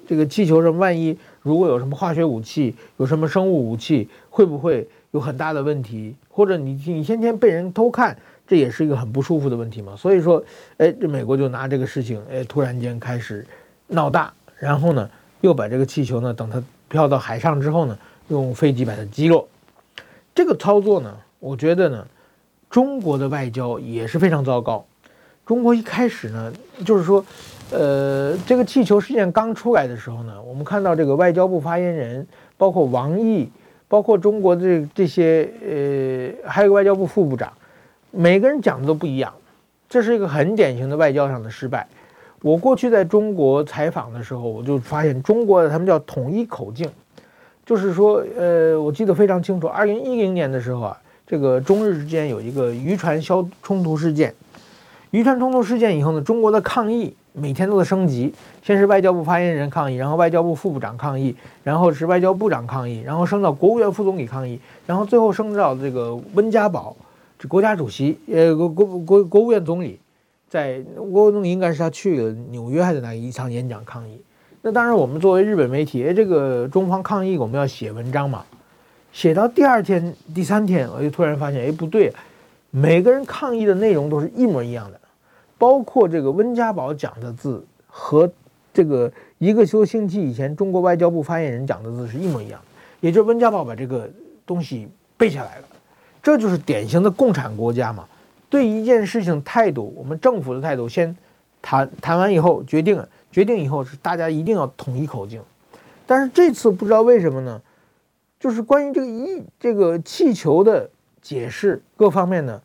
[0.08, 6.13] 这个气球上，万一如果有什么化学武器，有什么生物武器，会不会有很大的问题？
[6.27, 9.95] 或者你你天天被人偷看，这也是一个很不舒服的问题嘛。
[9.95, 10.43] 所以说，
[10.75, 13.45] 哎，这美国就拿这个事情，哎，突然间开始
[13.88, 19.47] 闹大，然后呢，又把这个气球呢，等它飘到海上之后呢，用飞机把它击落。
[20.36, 22.06] 这个操作呢，我觉得呢，
[22.69, 24.86] 中国的外交也是非常糟糕。
[25.51, 26.53] 中国一开始呢，
[26.85, 27.21] 就是说。
[27.73, 33.49] 呃，这个气球事件刚出来的时候呢，我们看到这个外交部发言人，包括王毅，
[33.87, 35.49] 包括中国的这这些
[36.43, 37.51] 呃，还有个外交部副部长，
[38.11, 39.33] 每个人讲的都不一样，
[39.87, 41.87] 这是一个很典型的外交上的失败。
[42.41, 46.89] 我过去在中国采访的时候，我就发现中国的他们叫统一口径，
[47.65, 54.35] 就是说，呃，我记得非常清楚，二零一零年的时候啊，这个中日之间有一个渔船消冲突事件，
[55.12, 57.15] 渔船冲突事件以后呢，中国的抗议。
[57.34, 66.93] 每天都在升级，先是外交部发言人抗议，然后外交部副部长抗议，然后是外交部长抗议，然后升到国务院副总理抗议，然后最后升到这个温家宝，
[67.39, 69.97] 这国家主席，呃，国国国国务院总理，
[70.50, 70.82] 在
[71.13, 74.21] 国务总理应该是他去了纽约还是哪一场演讲抗议。
[74.62, 78.43] 那当然，我们作为日本媒体，哎，这个中方抗议，我们要写文章嘛，
[79.13, 82.13] 写到第二天、第三天，我就突然发现，哎，不对，
[82.71, 85.00] 每个人抗议的内容都是一模一样的。
[85.62, 88.28] 包括这个温家宝讲的字和
[88.74, 92.60] 这个一个多星期以前中国外交部发言人讲的字是一模一样，
[93.00, 94.10] 也就是温家宝把这个
[94.43, 95.65] 东西背下来了，
[96.24, 98.08] 这就是典型的共产国家嘛。
[98.50, 101.15] 对一件事情态度，我们政府的态度先
[101.62, 105.39] 谈谈完以后决定，决定以后是大家一定要统一口径。
[106.08, 107.62] 但是这次不知道为什么呢，
[108.39, 110.89] 就是关于这个一这个气球的
[111.21, 112.60] 解释各方面呢，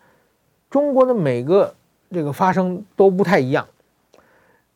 [0.70, 1.74] 中国的每个
[2.12, 3.66] 这个发声都不太一样。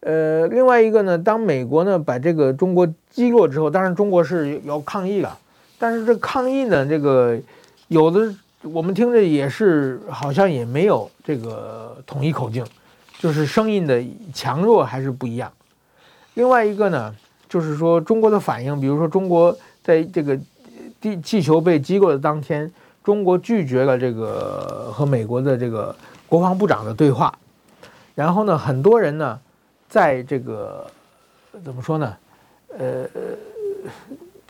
[0.01, 5.38] 呃，另外一个呢，当美国呢把这个中国击落之后，当然中国是要抗议了，
[5.79, 7.38] 但是这抗议呢，这个
[7.88, 12.64] 有的我们听着也是好像也没有这个统一口径，
[13.19, 15.53] 就是声音的强弱还是不一样。
[16.35, 17.14] 另外一个呢，
[17.49, 20.38] 就是说中国的反应，比如说中国在这个
[20.99, 22.73] 地气球被击落的当天，
[23.05, 25.95] 中国拒绝了这个和美国的这个
[26.31, 27.38] 国防部长的对话，
[28.14, 29.38] 然后呢，很多人呢。
[29.90, 30.87] 在这个
[31.64, 32.16] 怎么说呢？
[32.79, 33.09] 呃，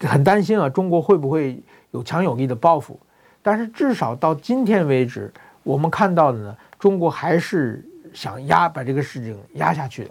[0.07, 1.59] 很担心啊，中国会不会
[1.93, 3.01] 有强有力的报复？
[3.40, 10.11] 但是至少到今天为止，我们看到的呢，中国还是想压把这个事情压下去的。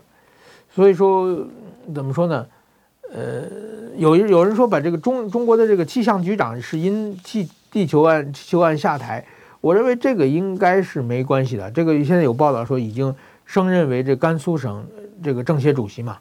[0.73, 1.45] 所以说，
[1.93, 2.47] 怎么说呢？
[3.13, 3.43] 呃，
[3.95, 9.23] 有有人说把这个中中国的这个气象局长是因气地球案气球案下台，
[9.62, 11.69] 我认为这个应该是没关系的。
[11.72, 13.13] 这个现在有报道说已经
[13.45, 14.86] 升任为这甘肃省。
[15.22, 16.17] 这个政协主席嘛，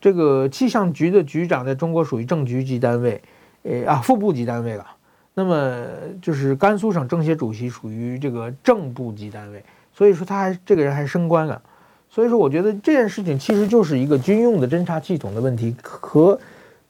[0.00, 3.20] 这个气象局的局长在中国属于正局级单位，
[3.62, 4.86] 呃啊，副部级单位了。
[5.34, 5.84] 那么
[6.22, 11.60] 就是甘肃省政协主席属于这个正部级单位，所以说他还这个人还升官了。
[12.08, 16.40] 所以说我觉得这件事情其实就是一个军用的侦察系统的问题，和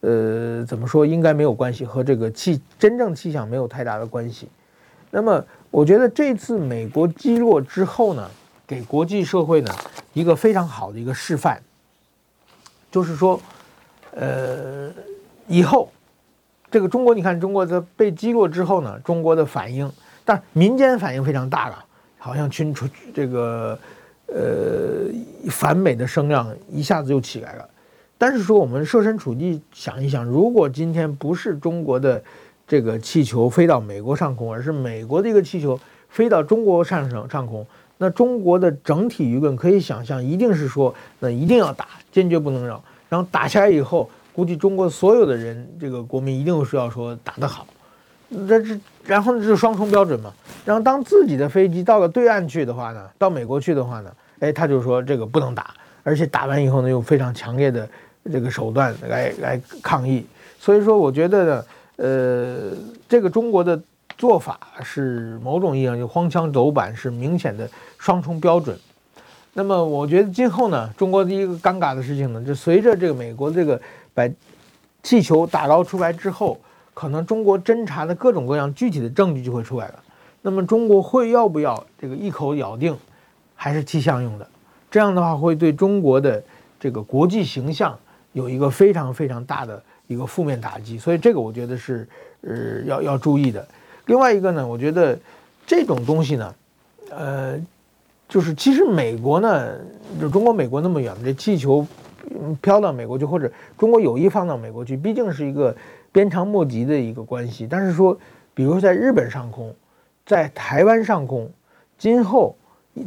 [0.02, 4.48] 呃怎么说应该没有关系，和这个气真正气象没有太大的关系。
[5.10, 8.30] 那么我觉得这次美国击落之后呢，
[8.66, 9.70] 给国际社会呢
[10.12, 11.60] 一个非常好的一个示范，
[12.90, 13.40] 就是说，
[14.12, 14.90] 呃，
[15.46, 15.90] 以后
[16.70, 19.90] 这个中国，你看中国在被击落之后呢，中国的反应，
[20.24, 21.84] 但民间反应非常大了，
[22.16, 23.78] 好像群出这个
[24.26, 25.06] 呃
[25.50, 27.68] 反美的声量一下子就起来了。
[28.16, 32.20] 但是说我们设身处地想一想，如果今天不是中国的
[32.68, 37.66] 这个气球飞到美国上空，而是美国的一个气球飞到中国上上上空。
[37.96, 42.80] 那中国的整体舆论可以想象，一定是说，那一定要打，坚决不能让。
[43.08, 47.66] 然后打下来以后，估计中国所有的人，这个国民一定是要说打得好。
[48.46, 50.30] 这是，然后呢，这是双重标准嘛。
[50.64, 57.88] 然后当自己的飞机到了对岸去的话呢，到美国去的话呢，哎，他就说这个不能打，而且打完以后呢，用非常强烈的
[58.30, 60.26] 这个手段来来抗议。
[60.60, 61.64] 所以说，我觉得呢，
[61.98, 62.72] 呃，
[63.08, 63.80] 这个中国的。
[64.16, 68.76] 做法是某种意义上就荒腔走板，是明显的双重标准。
[69.52, 73.80] 那么，我觉得今后呢，中国的一个尴尬的事情呢，就随着这个美国这个
[74.12, 74.28] 把
[75.04, 76.58] 气球打捞出来之后，
[76.94, 80.02] 可能中国侦查的各种各样具体的证据就会出来了。
[80.42, 82.96] 那么，中国会要不要这个一口咬定
[83.54, 84.48] 还是气象用的？
[84.90, 86.42] 这样的话，会对中国的
[86.80, 87.96] 这个国际形象
[88.32, 90.98] 有一个非常非常大的一个负面打击。
[90.98, 92.08] 所以，这个我觉得是
[92.40, 93.64] 呃要要注意的。
[94.06, 95.16] 另外一个呢，我觉得
[95.64, 96.54] 这种东西呢，
[97.10, 97.60] 呃，
[98.28, 99.76] 就是其实美国呢，
[100.20, 101.86] 就中国美国那么远，这气球
[102.60, 105.76] 飘到美国去，或者中国有意放到美国去，毕竟是一个
[106.10, 107.66] 鞭长莫及的一个关系。
[107.68, 108.18] 但是说，
[108.54, 109.74] 比如说在日本上空，
[110.24, 111.50] 在台湾上空，
[111.98, 112.56] 今后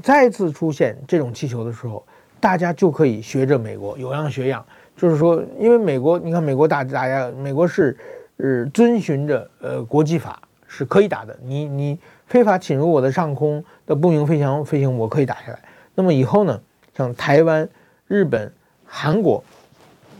[0.04, 2.06] 再次出现这种气球的时候，
[2.40, 4.64] 大家就可以学着美国，有样学样。
[5.02, 7.98] 就是说，因为美国，你看美国打打压，美国是
[8.38, 10.40] 呃遵循着呃国际法。
[10.74, 15.60] 是可以打的，你你非法侵入我的上空的不明飞行飞行，我可以打下来。
[15.94, 16.58] 那么以后呢，
[16.96, 17.68] 像台湾、
[18.08, 18.50] 日本、
[18.86, 19.44] 韩国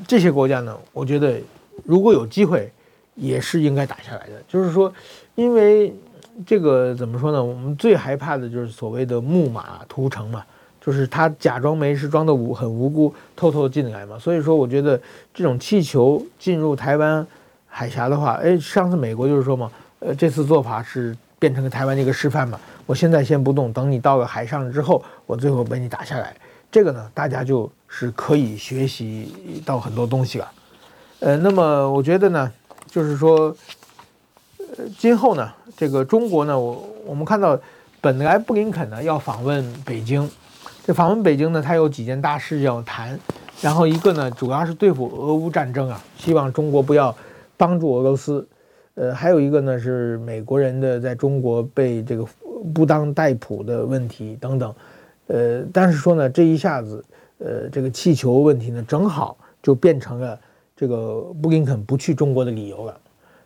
[0.06, 1.40] 这些国家呢，我觉得
[1.86, 2.70] 如果有机会，
[3.16, 4.44] 也是应该打下来的。
[4.46, 4.94] 就是说，
[5.36, 5.96] 因为
[6.46, 7.42] 这个怎么说呢？
[7.42, 10.44] 我们最害怕的就是所谓的木马屠城嘛，
[10.84, 14.18] 就是他假装没事，装的无很无辜，偷偷进来嘛。
[14.18, 15.00] 所以说，我觉得
[15.34, 17.26] 这种气球进入台湾
[17.68, 19.72] 海峡的话，哎，上次美国就是说嘛。
[20.04, 22.60] 呃，这次做法是变成了台湾的一个示范嘛？
[22.88, 26.36] 我现在先不动，等你到了海上之后，我最后把你打下来。
[26.72, 30.52] 这个呢，大家就是可以学习到很多东西了。
[31.20, 32.52] 呃，那么我觉得呢，
[32.88, 33.56] 就是说，
[34.58, 37.56] 呃，今后呢，这个中国呢，我我们看到
[38.02, 40.28] 本来布林肯呢要访问北京，
[40.84, 43.20] 这访问北京呢，他有几件大事要谈，
[43.62, 47.16] 然后一个呢，主要是对付俄乌战争啊，希望中国不要
[47.56, 48.48] 帮助俄罗斯。
[48.96, 52.26] 呃，还有一个呢是美国人的在中国被这个
[52.74, 54.74] 不当逮捕的问题等等，
[55.28, 57.06] 呃，但是说呢，这一下子，
[57.38, 60.38] 呃，这个气球问题呢，正好就变成了
[60.76, 62.98] 这个布林肯不去中国的理由了。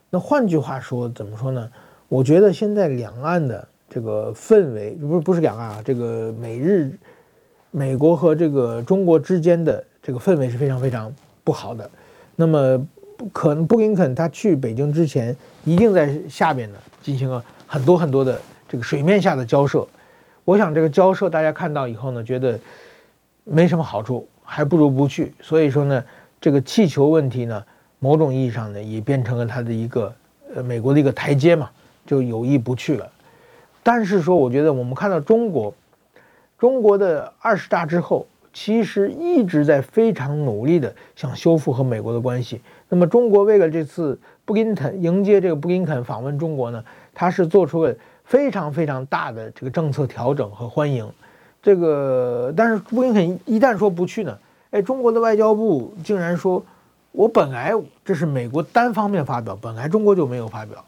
[0.09, 1.69] 那换句话说，怎么说呢？
[2.07, 6.91] 我觉得现在两岸的这个氛围，不是不是两岸啊，这个美日、
[7.75, 11.89] 美国和这个中国之间的这个氛围是非常非常不好的。
[12.35, 12.87] 那么。
[13.31, 15.33] 可能布林肯他去北京之前，
[15.63, 19.87] 一定在下边呢进行了很多很多的这个水面下的交涉。
[20.43, 22.59] 我想这个交涉大家看到以后呢，觉得
[23.45, 25.33] 没什么好处，还不如不去。
[25.41, 26.03] 所以说呢，
[26.41, 27.63] 这个气球问题呢，
[27.99, 30.13] 某种意义上呢，也变成了他的一个
[30.53, 31.69] 呃美国的一个台阶嘛，
[32.05, 33.09] 就有意不去了。
[33.81, 35.73] 但是说，我觉得我们看到中国，
[36.57, 38.27] 中国的二十大之后。
[38.57, 42.61] 其实一直在非常努力的想修复和美国的关系。
[42.87, 46.81] 那么，中国为了这次布林肯迎接这个布林肯访问中国呢，
[47.13, 51.05] 他是做出了非常非常大的这个政策调整和欢迎。
[51.61, 54.39] 这个，但是布林肯一旦说不去呢，
[54.71, 56.65] 哎，中国的外交部竟然说，
[57.11, 57.73] 我本来
[58.05, 60.81] 这是美国单方面发表，本来中国就没有发表。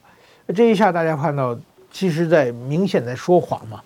[0.56, 1.60] 这一下大家看到，
[1.92, 3.82] 其实在明显在说谎嘛。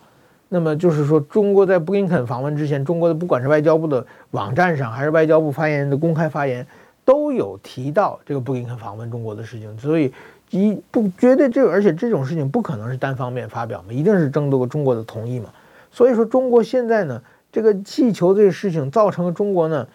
[0.54, 6.68] 那么就是说，中国在布林肯访问之前，中国的不管是外交部的网站上，还是外交部发言人的公开发言，
[7.06, 9.78] 都有提到这个布林肯访问中国的事情。
[9.80, 10.14] 所以
[10.50, 15.46] 一不绝对这个，而且这种事情不可能是单方面发表嘛，一定是征得过中国的同意嘛。
[15.90, 19.88] 所以说，中国现在呢，这个气球这个事情造成了中国呢，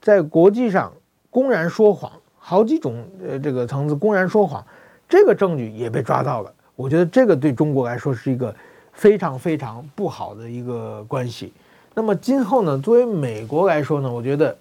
[0.00, 0.92] 在国际上
[1.30, 2.94] 公然说谎，好几种
[3.28, 4.64] 呃这个层次公然说谎，
[5.08, 6.52] 这个证据也被抓到了。
[6.76, 8.54] 我觉得这个对中国来说是一个。
[8.96, 11.52] 非常非常不好的一个关系。
[11.94, 14.56] 那么今后呢，作为美国来说呢，我觉得，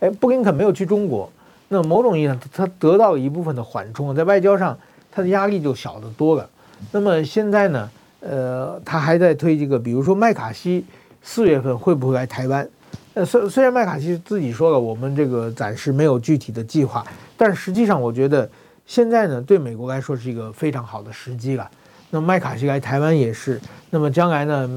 [0.00, 1.30] 哎，布林肯没有去中国，
[1.68, 4.78] 那某种意义上他得到一部分的缓冲，在外交上
[5.10, 6.48] 他的压力就小得多了。
[6.90, 7.90] 那么现在呢，
[8.20, 10.84] 呃，他还在推这个，比如说麦卡锡
[11.22, 12.68] 四月份会不会来台湾？
[13.14, 17.04] 呃，虽虽然麦卡锡自己说了，我们这个暂时没有具体的计划，
[17.36, 18.48] 但实际上我觉得
[18.86, 21.70] 现在呢，对美国来说是一个非常好的时机了。
[22.14, 24.68] 那麦卡锡来台湾也是，那么将来呢，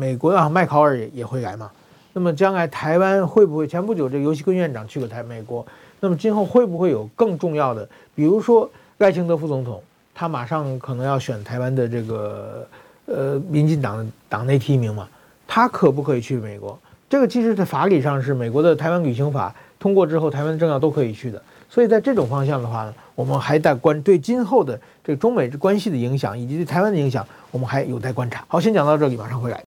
[0.00, 1.70] 美国啊，麦考尔也也会来嘛。
[2.12, 3.64] 那么将来台湾会不会？
[3.64, 5.64] 前不久这个游锡堃院长去过台美国，
[6.00, 7.88] 那么今后会不会有更重要的？
[8.12, 9.80] 比如说赖清德副总统，
[10.12, 12.66] 他马上可能要选台湾的这个
[13.06, 15.08] 呃民进党党内提名嘛，
[15.46, 16.76] 他可不可以去美国？
[17.08, 21.40] 这个其实，在法理上是美国的台湾旅行法通过之后，台湾政要都可以去的。
[21.72, 28.44] 所以在这种方向的话呢，我们还在关对今后的这个中美关系的影响，以及对台湾的影响，我们还有待观察。
[28.48, 29.62] 好，先讲到这里，马上回来。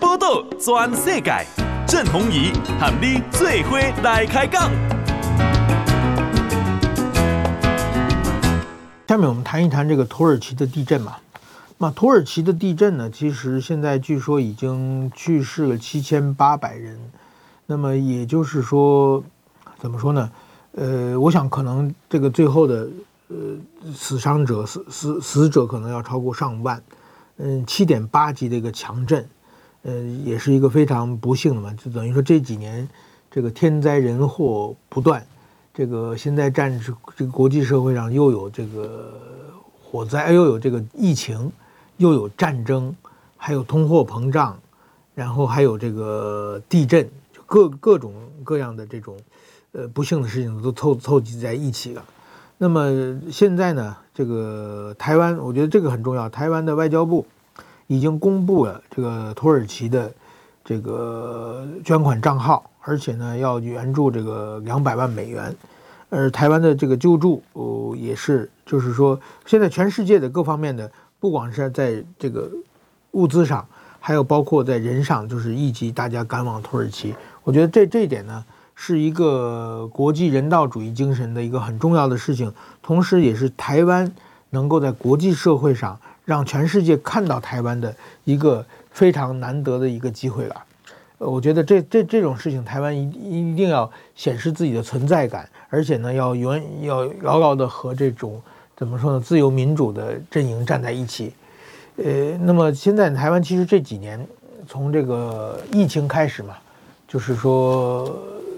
[0.00, 1.44] 报道全世界，
[1.86, 4.70] 郑鸿仪和你最伙来开讲。
[9.08, 11.16] 下面我们谈一谈这个土耳其的地震嘛。
[11.76, 16.98] 那土耳其的地震呢，其实现在据说已经去世了七千八百人。
[17.70, 19.22] 那么也就是说，
[19.78, 20.28] 怎么说呢？
[20.72, 22.88] 呃，我想可能这个最后的
[23.28, 23.36] 呃
[23.94, 26.82] 死伤者死死死者可能要超过上万。
[27.36, 29.24] 嗯，七点八级的一个强震，
[29.82, 31.72] 呃，也是一个非常不幸的嘛。
[31.74, 32.88] 就等于说这几年
[33.30, 35.24] 这个天灾人祸不断，
[35.72, 36.76] 这个现在战
[37.16, 39.12] 这个国际社会上又有这个
[39.80, 41.52] 火灾，又有这个疫情，
[41.98, 42.92] 又有战争，
[43.36, 44.58] 还有通货膨胀，
[45.14, 47.08] 然后还有这个地震。
[47.50, 49.16] 各各种各样的这种，
[49.72, 52.04] 呃，不幸的事情都凑凑集在一起了。
[52.58, 56.28] 那么现在呢，这个台湾，我觉得这个很重要。
[56.28, 57.26] 台湾的外交部
[57.88, 60.12] 已经公布了这个土耳其的
[60.64, 65.52] 这个捐款账号，而且呢要援助这个两百万美元。
[66.08, 72.48] 而台湾的这个救助，哦，也是，就是说，现在全世界的各方面的，不光是在这个
[73.12, 73.66] 物资上，
[73.98, 77.12] 还有包括在人上，就是一级大家赶往土耳其。
[77.42, 84.10] 我觉得这这一点呢，是一个国际人道主义精神的一个很重要的事情，同时也是台湾
[84.50, 90.62] 能够在国际社会上让全世界看到台湾的一个非常难得的一个机会了。
[91.18, 98.40] 呃，我觉得这这这种事情，台湾一一定要显示自己的存在感，而且呢，要远要牢牢的和这种
[98.76, 101.32] 怎么说呢，自由民主的阵营站在一起。
[101.96, 104.26] 呃，那么现在台湾其实这几年
[104.66, 106.54] 从这个疫情开始嘛。
[107.10, 108.08] 就是说，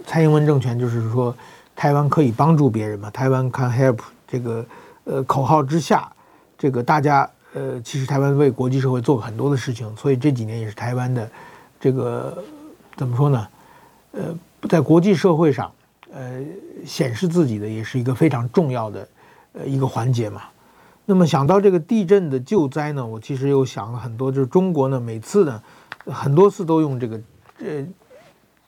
[0.07, 1.35] 蔡英文政权就是说，
[1.75, 3.09] 台湾可以帮助别人嘛？
[3.09, 3.99] 台湾 can help
[4.29, 4.63] 这个
[5.05, 6.13] 呃口号之下，
[6.59, 11.31] 这个大家呃，其实台湾为国际社会做了很多的事情，所以这几年也是台湾的
[11.81, 12.45] 这个
[12.95, 13.49] 怎么说呢？
[14.11, 14.25] 呃，
[14.69, 15.73] 在国际社会上，
[16.13, 16.45] 呃，
[16.85, 19.09] 显示自己的也是一个非常重要的
[19.55, 20.43] 呃一个环节嘛。
[21.07, 25.63] 那么想到这个地震的救灾呢，我其实又想了很多，就是中国呢，每次呢，
[26.05, 27.19] 很多次都用这个
[27.61, 27.87] 呃。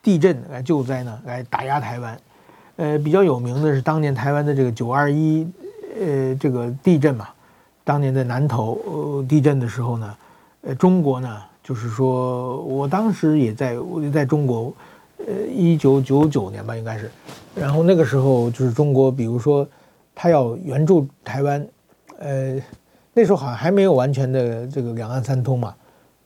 [0.05, 2.19] 地震来救灾呢，来打压台湾，
[2.75, 5.47] 呃，比较有名的是当年台湾的这个九二一，
[5.99, 7.27] 呃，这个地震嘛，
[7.83, 10.15] 当年在南投地震的时候呢，
[10.61, 14.71] 呃，中国呢，就是说我当时也在我也在中国，
[15.25, 17.09] 呃，一九九九年吧，应该是。
[17.55, 19.67] 然后那个时候就是中国，比如说
[20.13, 21.67] 他要援助台湾，
[22.19, 22.61] 呃，
[23.11, 25.73] 那时候好像还没有完全的这个两岸三通嘛，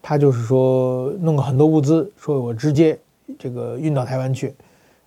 [0.02, 3.00] 他就是说弄了很多物资，说我直接
[3.38, 4.56] 这个运到台湾去，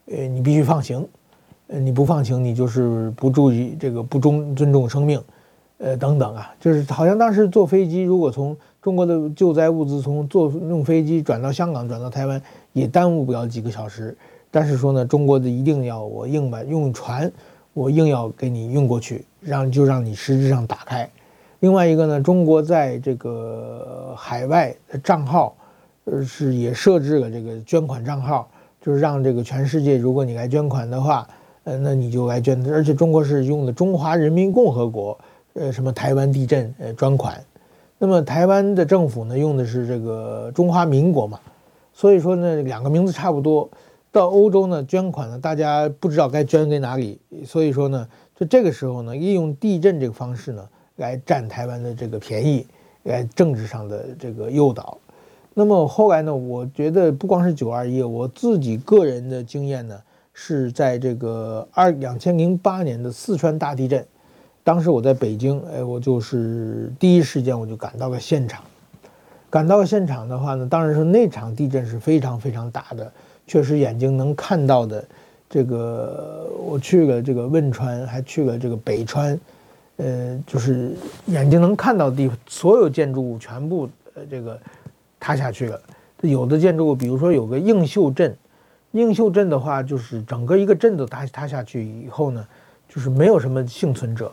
[0.07, 1.07] 呃，你必须放行，
[1.69, 5.23] 呃，你不放行，你就是不注意这个不忠尊重生命，
[5.79, 12.41] 呃，等等啊，就是好像当时坐飞机，如果从中国的救灾物资从坐用飞机转到香港，转到台湾，
[12.73, 14.17] 也耽误不了几个小时。
[14.51, 17.31] 但是说呢，中国的一定要我硬把用船，
[17.73, 21.09] 我硬要给你运过去，让就让你实质上打开。
[21.61, 25.57] 另外一个呢，中国在这个海外的账号，
[26.05, 28.51] 呃，是也设置了这个捐款账号，
[28.81, 31.29] 就是让这个全世界，如果你来捐款的话，
[31.65, 32.61] 呃，那你就来捐。
[32.71, 35.17] 而且中国是用的中华人民共和国，
[35.55, 37.41] 呃，什么台湾地震呃专款，
[37.99, 41.39] 那么台湾的政府呢，用的是这个中华民国嘛，
[41.93, 43.71] 所以说呢，两个名字差不多。
[44.11, 52.67] 到欧洲呢，捐款呢，大家不知道该捐给哪里，所以说呢，就这个时候呢，利用地震这个方式呢，来占台湾的这个便宜，
[53.05, 54.99] 来政治上的这个诱导。
[55.55, 60.01] 那么后来呢，我觉得不光是九二一，我自己个人的经验呢，
[60.33, 64.07] 是在这个二两千零八年的四川大地震，
[64.65, 68.63] 当时我在北京，哎，我就是第一时间我就赶到了现场，
[69.51, 73.13] 赶到现场的话呢，当然是那场地震是非常非常大的。
[73.47, 75.05] 确实眼睛能看到的，
[75.51, 79.39] 这个我去了这个汶川，还去了这个北川，
[79.97, 80.93] 呃，就是
[81.27, 84.59] 眼睛能看到的地方，所有建筑物全部呃这个
[85.23, 85.81] 塌下去了。
[86.23, 88.37] 有的建筑物，比如说有个映秀镇，
[88.91, 92.45] 映秀镇的话，就是整个一个镇都塌塌下去以后呢，
[92.89, 94.33] 就是没有什么幸存者。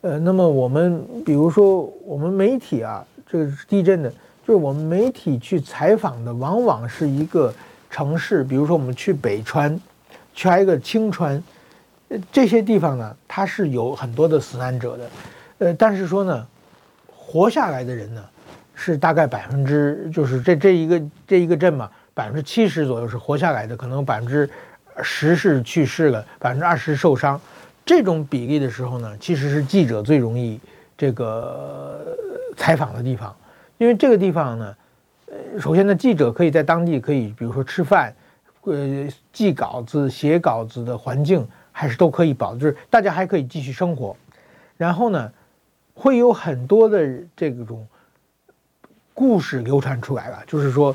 [0.00, 4.10] 呃，那么我们比如说我们媒体啊，这个地震的，
[4.46, 7.52] 就是我们媒体去采访的，往往是一个。
[7.90, 9.80] 城市，比如说我们去北川，
[10.34, 11.40] 去挨个青川，
[12.32, 15.10] 这些地方呢，它是有很多的死难者的，
[15.58, 16.44] 呃，但是说呢，
[17.06, 18.20] 活下来的人呢，
[18.74, 24.48] 是大概百分之，就是这这一个这一个镇嘛，百分之七十左右是活下来的，可能百分之
[25.02, 27.40] 十是去世了，百分之二十受伤，
[27.84, 30.60] 这种比例的时候呢，其实是记者最容易
[30.96, 32.16] 这个
[32.56, 33.34] 采访的地方，
[33.78, 34.76] 因为这个地方呢。
[35.26, 38.14] 呃首先呢，记者可以在当地可以，比如说吃饭，
[38.62, 44.16] 呃，记稿子、写稿子的环境还是都可以保，就是大家还可以继续生活。
[44.76, 45.32] 然后呢，
[45.92, 47.04] 会有很多的
[47.34, 47.84] 这种
[49.14, 50.94] 故事流传出来了，就是说，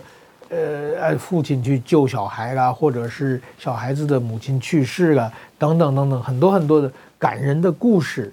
[0.49, 8.31] 呃，父亲去救小孩了，或者是小孩子的母亲去世了，等等等等，很多很多的感人的故事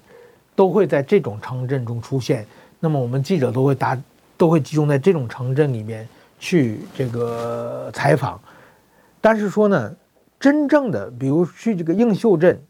[0.55, 2.45] 都会在这种城镇中出现。
[2.79, 3.97] 那么我们记者都会答。
[4.39, 6.07] 都会集中在这种城镇里面
[6.37, 8.39] 去这个采访，
[9.19, 9.91] 但是说呢，
[10.39, 12.61] 真正的比如去这个映秀镇，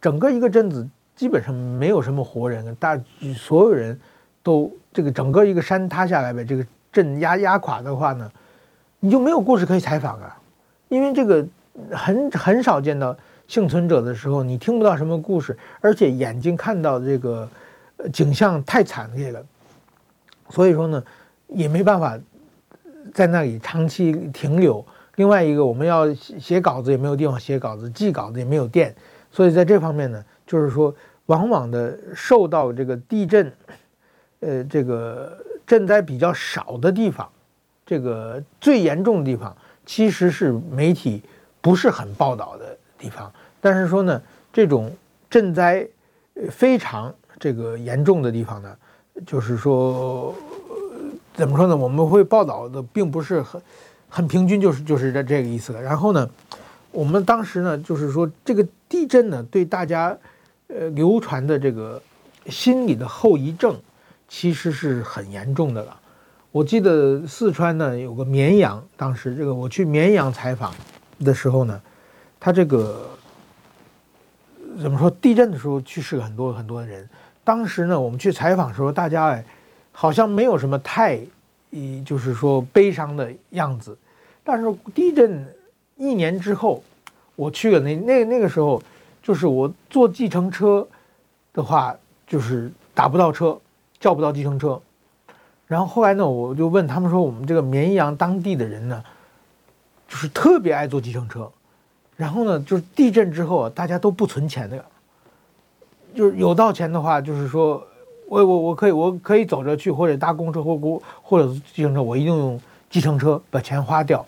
[0.00, 2.98] 整个一个镇子基本上没有什么活人，大
[3.36, 4.00] 所有人
[4.42, 8.30] 都这个整个一个山塌下来被这个镇压压垮的话呢，
[9.00, 10.38] 你就没有故事可以采访啊，
[10.88, 11.44] 因为这个
[11.90, 13.14] 很很少见到
[13.48, 17.48] 幸存者的时候，你听不到什么故事，而且眼睛看到这个
[18.12, 19.44] 景象太惨烈了。
[20.48, 21.02] 所以说呢，
[21.48, 22.18] 也没办法
[23.12, 24.84] 在那里长期停留。
[25.16, 28.94] 另外一个，我们要写稿子也没有地方写稿子，寄稿子也没有电。
[29.30, 30.94] 所以在这方面呢，就是说，
[31.26, 33.52] 往往的受到这个地震，
[34.44, 35.36] 呃，这个
[35.66, 37.26] 震灾比较少的地方，
[37.86, 41.22] 这个最严重的地方，其实是媒体
[41.62, 43.32] 不是很报道的地方。
[43.60, 44.20] 但是说呢，
[44.52, 44.94] 这种
[45.30, 45.86] 震灾
[46.50, 48.76] 非常这个严重的地方呢。
[49.24, 50.34] 就是说，
[51.34, 51.76] 怎么说呢？
[51.76, 53.62] 我们会报道的并不是很
[54.08, 55.80] 很平均，就是就是这这个意思了。
[55.80, 56.28] 然后呢，
[56.90, 60.18] 我们当时呢，就是说这个地震呢，对大家
[60.66, 62.02] 呃流传的这个
[62.48, 63.76] 心理的后遗症，
[64.28, 66.00] 其实是很严重的了。
[66.50, 70.72] 我记得四川呢有个绵阳，当时这个我去绵阳采访
[71.24, 71.80] 的时候呢，
[72.38, 73.10] 他这个
[74.80, 75.10] 怎么说？
[75.10, 77.08] 地震的时候去世很多很多的人。
[77.42, 79.44] 当时呢，我们去采访的时候，大家哎，
[79.92, 81.20] 好像没有什么太，
[81.70, 83.96] 一就是说悲伤的样子。
[84.42, 85.46] 但是地震
[85.96, 86.82] 一年之后，
[87.36, 88.82] 我去了那那那个时候，
[89.22, 90.86] 就是我坐计程车
[91.52, 91.94] 的话，
[92.26, 93.58] 就是打不到车，
[94.04, 94.78] 叫不到计程车。
[95.66, 99.02] 然后后来呢，我就问他们说，我们这个绵阳当地的人呢，
[100.06, 101.50] 就是特别爱坐计程车。
[102.14, 104.84] 然后呢，就是地震之后啊，大家都不存钱的。
[106.14, 107.82] 就是有到钱的话，就是说，
[108.28, 114.22] 我我我可以我可以走着去，或者搭公车或或或者计程车，我一定用计程车把钱花掉。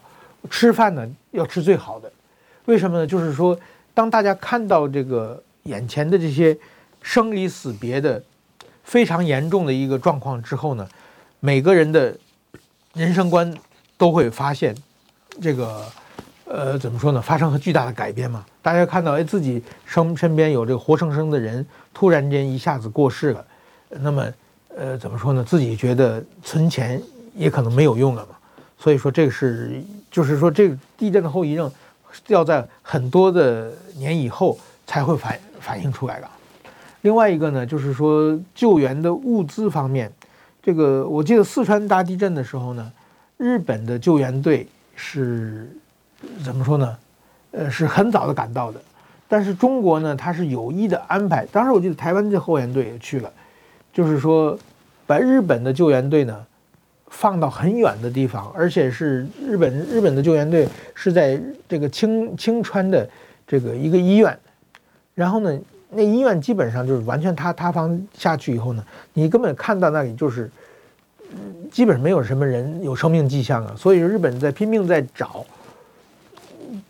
[0.49, 2.11] 吃饭呢要吃最好的。
[2.64, 3.07] 为什么呢？
[3.07, 3.55] 就是说，
[3.93, 6.57] 当大家看到这个眼前的这些
[7.03, 8.22] 生离死别的
[8.87, 10.89] 非常严重的一个状况之后呢，
[11.41, 12.16] 每个人的
[12.95, 13.53] 人生观
[13.99, 14.74] 都会发现
[15.43, 15.84] 这个。
[16.49, 17.20] 呃，怎么说呢？
[17.20, 18.47] 发生了巨大的改变嘛。
[18.62, 23.45] 大家看到，哎，自己身身边有这个活生生的人，突然间一下子过世了，
[23.89, 24.32] 那么，
[24.76, 25.43] 呃，怎么说呢？
[25.43, 27.03] 自己觉得存钱
[27.34, 28.37] 也可能没有用了嘛。
[28.78, 31.68] 所以说，这个是，就是说，这个地震的后遗症
[32.28, 34.57] 要在很多的年以后
[34.87, 36.28] 才会反反映出来的。
[37.07, 40.11] 另外一个呢，就是说救援的物资方面，
[40.61, 42.93] 这个我记得四川大地震的时候呢，
[43.37, 45.69] 日本的救援队是。
[46.43, 46.97] 怎么说呢？
[47.53, 48.81] 呃，是很早的赶到的，
[49.29, 51.47] 但是中国呢，它是有意的安排。
[51.53, 53.31] 当时我记得台湾的后援队也去了，
[53.93, 54.59] 就是说，
[55.07, 56.45] 把日本的救援队呢
[57.09, 63.09] 放到很远的地方，而且是日本日本的救援队是在这个青青川的
[63.47, 64.37] 这个一个医院，
[65.15, 65.57] 然后呢，
[65.97, 68.85] 那医院基本上就是完全塌塌方下去以后呢，
[69.15, 70.51] 你根本看到那里就是，
[71.73, 75.45] 基本没有什么人有生命迹象啊，所以说日本在拼命在找。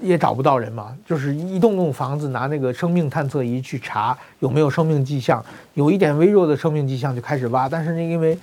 [0.01, 5.45] 也找不到人嘛，就是一栋栋房子拿那个生命探测仪去查有没有生命迹象，
[5.75, 8.37] 有一点微弱的生命迹象就开始挖，但是那因为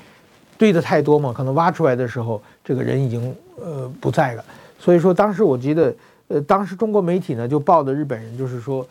[0.57, 4.45] 堆的太多嘛，可能挖出来的时候这个人已经呃不在了，
[4.79, 5.93] 所以说当时我记得
[6.27, 8.85] 呃当时中国媒体呢就报的日本人就是说，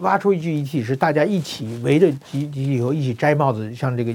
[0.00, 4.14] 挖出一具遗体是大家一起围着遗遗体以后一起摘帽子向这个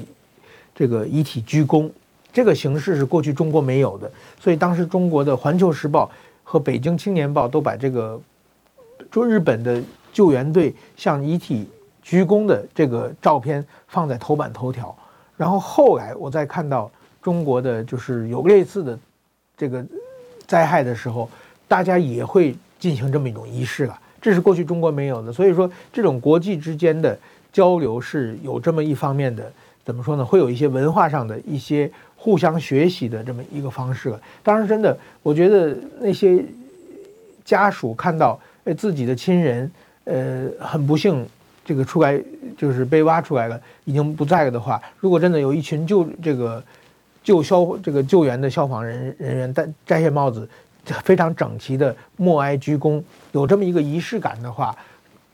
[0.73, 1.89] 这个遗体鞠躬，
[2.31, 6.05] 这个形式是过去中国没有的，所以当时中国的《环球时报》。
[6.49, 8.17] 和《北京青年报》都把这个，
[9.11, 11.67] 说日本的救援队向遗体
[12.01, 14.97] 鞠躬的这个照片放在头版头条，
[15.35, 16.89] 然后后来我再看到
[17.21, 18.97] 中国的就是有类似的
[19.57, 19.85] 这个
[20.45, 21.29] 灾害的时候，
[21.67, 27.17] 大家也会进行这么一种仪式了，这是过去中国没有的，所以说这种国际之间的
[27.53, 29.49] 交流是有这么一方面的，
[29.85, 30.25] 怎么说呢？
[30.25, 31.89] 会有一些文化上的一些。
[32.19, 34.11] 互相学习的这么一个方式。
[34.41, 36.43] 当然，真的，我觉得那些
[37.45, 39.71] 家属看到，呃，自己的亲人，
[40.05, 41.23] 呃，很不幸，
[41.63, 42.19] 这个出来
[42.57, 46.61] 就是被挖出来了，已经不在了的话，如果真的有一群救这个
[47.23, 50.49] 救消这个救援的消防人人员戴摘下帽子，
[51.03, 54.75] 非常整齐的默哀鞠躬，有这么一个仪式感的话，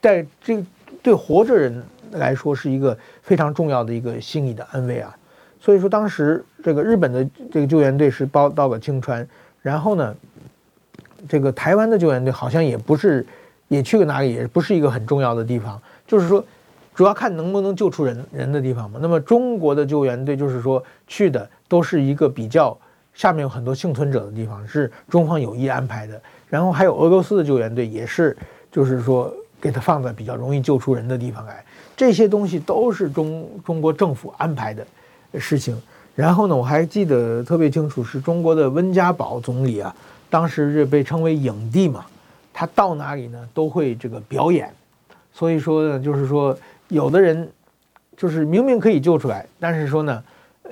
[0.01, 0.63] 在这
[1.01, 5.15] 对活着人来说是一个非常重要的一个心理的安慰啊。
[5.59, 9.25] 所以说，当时这个日本的这个救援队是包到了青川，
[9.61, 10.15] 然后呢，
[11.29, 13.25] 这个台湾的救援队好像也不是，
[13.69, 15.81] 也去了哪里，也不是一个很重要的地方。
[16.05, 16.43] 就是说，
[16.93, 18.99] 主要看能不能救出人人的地方嘛。
[19.01, 22.77] 那么中国的救援队就是说去的都是一个比较
[23.13, 26.21] 下面有很多幸存者的地方，是中方有意安排的。
[26.49, 28.35] 然后还有俄罗斯的救援队也是，
[28.71, 31.63] 就是说给他放在比较容易救出人的地方来。
[31.95, 34.85] 这些东西都是中中国政府安排的。
[35.39, 35.75] 事情，
[36.13, 39.95] 然后呢，我还记得特别清楚，是中国的温家宝总理啊，
[40.29, 42.05] 当时是被称为影帝嘛，
[42.53, 44.71] 他到哪里呢都会这个表演，
[45.33, 46.55] 所以说呢，就是说
[46.89, 47.49] 有的人
[48.15, 50.23] 就是明明可以救出来，但是说呢，
[50.61, 50.71] 呃，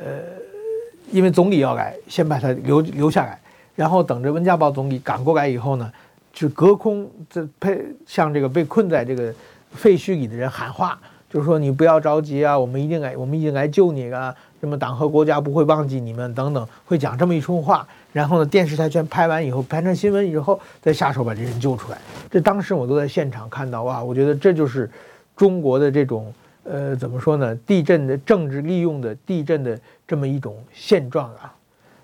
[1.11, 3.39] 因为总理要来，先把他留留下来，
[3.75, 5.91] 然后等着温家宝总理赶过来以后呢，
[6.33, 9.33] 就隔空这配向这个被困在这个
[9.73, 10.99] 废墟里的人喊话，
[11.29, 14.33] 就是说你不要着急啊，我们一定来，我们一定来救你啊。
[14.59, 21.97] 什么党和国家不会忘记你们等等，会讲这么一出话，然后呢，电视台全拍完以后，拍成新闻以后，再下手把这人救出来。
[22.29, 24.87] 这当时我都在现场看到，哇，我觉得这就是
[25.35, 26.31] 中国的这种，
[26.63, 27.55] 呃，怎么说呢？
[27.65, 29.79] 地震的政治利用的地震的
[30.11, 31.55] 这么一种现状啊。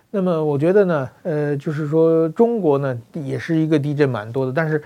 [0.09, 4.81] 那么我觉得呢，呃，就是说中国呢也是一个地震蛮多的，但是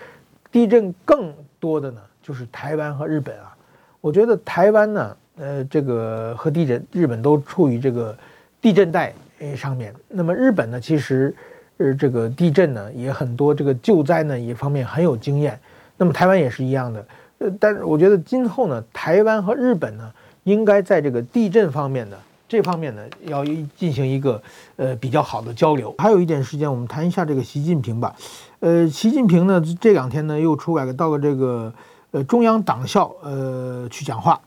[0.51, 3.55] 地震更多的呢就是台湾和日本啊。
[4.01, 5.15] 我觉得台湾呢。
[5.37, 8.15] 呃，这个和地震，日本都处于这个
[8.61, 9.91] 地震带诶上面。
[10.07, 11.33] 那么日本呢，其实
[11.77, 15.57] 呃这个地震呢也很多，这个救灾呢也方面很有经验。
[15.97, 17.05] 那么台湾也是一样的。
[17.39, 20.11] 呃，但是我觉得今后呢，台湾和日本呢
[20.43, 22.17] 应该在这个地震方面呢
[22.51, 23.45] 这方面呢要
[23.77, 24.43] 进行一个
[24.75, 25.95] 呃比较好的交流。
[25.99, 28.13] 还有一点时间，我们谈一下这个习近平吧。
[28.59, 31.73] 呃，习近平呢这两天呢又出来了，到了这个
[32.11, 34.41] 呃中央党校呃去讲话。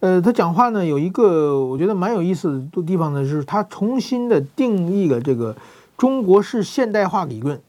[0.00, 5.54] 呃，他讲话呢有一个我觉得蛮有意思的地方呢，就是他重新的定义了这个
[5.98, 7.60] 中国式现代化理论。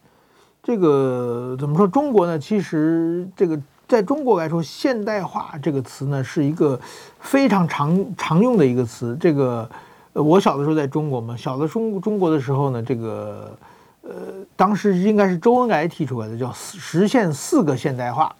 [0.64, 1.86] 这个怎么说？
[1.86, 6.80] 中国呢，其实这个在中国来说，现代化这个词呢是一个
[7.20, 9.16] 非常常常用的一个词。
[9.20, 9.70] 这个
[10.14, 13.56] 我小的时候在中国嘛，小的中中国的时候呢，这个
[14.02, 14.12] 呃，
[14.56, 18.34] 当时应该是周恩来提出来的，叫实现四个现代化，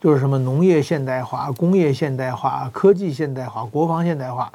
[0.00, 4.52] 就是什么农业现代化、工业现代化、科技现代化、国防现代化，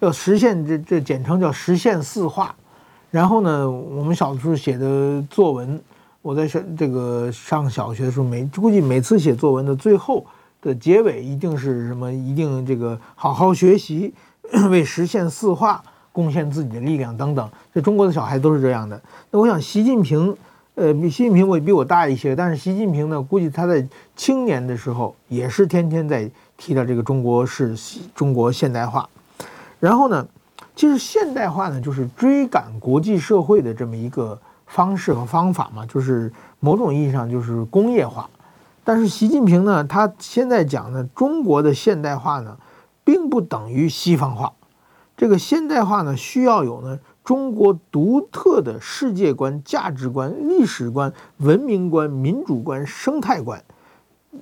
[0.00, 2.54] 要实现这这简称叫实现四化。
[3.10, 5.80] 然后呢，我们小的时候写的作文，
[6.22, 10.24] 我在上这个上小学的时候，每估计每次写作文的最后
[10.60, 12.12] 的结尾一定是什么？
[12.12, 14.12] 一定这个好好学习，
[14.70, 15.82] 为实现四化。
[16.10, 19.00] 贡献自己的力量等等，这中国的小孩都是这样的。
[19.30, 20.36] 那我想，习近平，
[20.74, 27.76] 呃，习近平我比我大一些，但是习近平呢，估计他在青年的时候也是天天在提到这个中国是
[28.16, 29.08] 中国现代化。
[29.78, 30.26] 然后呢，
[30.74, 34.36] 其实现代化呢，就是追赶国际社会的这么一个
[34.68, 38.30] 方式和方法嘛，就是某种意义上就是工业化。
[38.84, 42.56] 但是习近平呢，他现在讲呢，中国的现代化呢，
[43.02, 44.52] 并不等于西方化。
[45.16, 53.62] 这个现代化呢，需要有呢中国独特的世界观、价值观、历史观、文明观、民主观、生态观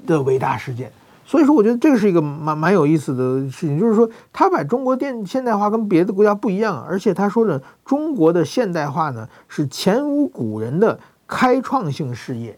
[0.06, 0.92] 的伟大实践。
[1.26, 10.96] 所以说，我觉得这个是一个蛮蛮有意思的事情，就是说他把中国电现代化跟别的国家不一样，而且他说的，中国的现代化呢是前无古人的
[11.26, 12.56] 开创性事业。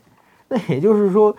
[0.49, 1.35] 那也就是说，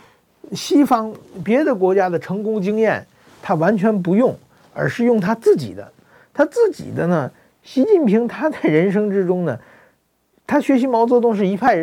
[0.53, 1.13] 西方
[1.43, 3.05] 别的国家的成功经验，
[3.43, 4.35] 他完全不用，
[4.73, 5.91] 而是用他自己的。
[6.33, 7.29] 他自己的呢？
[7.61, 9.59] 习近平他在人生之中呢，
[10.47, 11.77] 他学习毛泽东是一派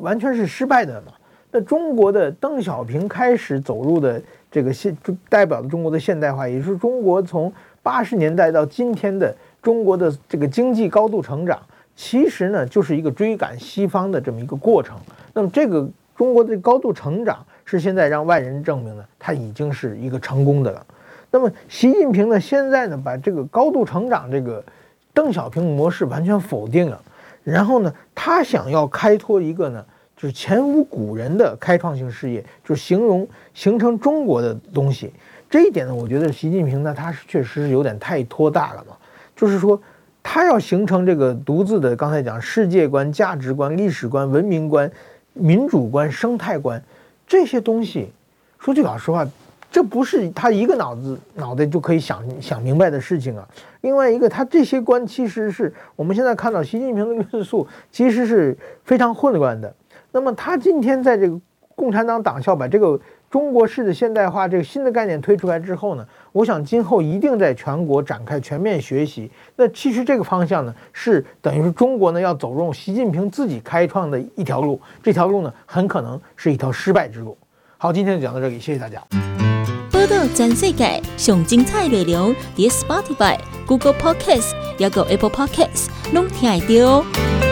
[0.00, 1.12] 完全是失败的嘛。
[1.50, 4.20] 那中国的邓小平开始走入的
[4.50, 4.96] 这个现，
[5.28, 11.58] 代表的中国的现代化，也就是中国从八十年代到今天的中国的这个经济高度成长，
[11.96, 14.96] 其实呢就是一个追赶西方的这么一个过程。
[15.32, 20.86] 那么这个中国的高度成长是现在让外人证明呢，他已经是一个成功的了。
[21.30, 22.40] 那么，习近平呢？
[22.40, 24.64] 现在呢，把这个高度成长这个
[25.12, 26.98] 邓小平模式完全否定了。
[27.44, 29.84] 然后呢，他想要开拓一个呢，
[30.18, 35.12] 就是前无古人的开创性事业，就是形容形成中国的东西。
[35.48, 38.96] 这一点呢，我觉得习近平呢，他是确实是有点太拖大了嘛。
[39.36, 39.80] 就是说，
[40.20, 44.90] 他要形成这个独自的，刚才讲世界观、价值观、历史观、文明观、
[45.34, 46.82] 民主观、生态观
[47.24, 48.10] 这些东西，
[48.58, 49.24] 说句老实话。
[49.70, 53.46] 这不是他一个脑子脑袋就可以想想明白的事情啊！
[53.82, 59.70] 另外一个，他这些观其实是我们现在看到习近平的 论述，其实是非常混乱的。
[60.12, 61.38] 那么他今天在这个
[61.74, 62.98] 共产党党校把这个
[63.30, 69.30] 中国式的现代化这个新的概念推出来之后呢，我想今后一定在全国展开全面学习。
[69.56, 77.36] 那其实这个方向呢，是等于是中国呢要走入习近平自己开创的一条路，这条路呢很可能是一条失败之路。
[77.76, 79.00] 好，今天就讲到这里，谢谢大家。
[79.92, 87.47] 报道全世界上精彩内容，在 Spotify、Google Podcasts，还有 Apple Podcasts，拢听得到。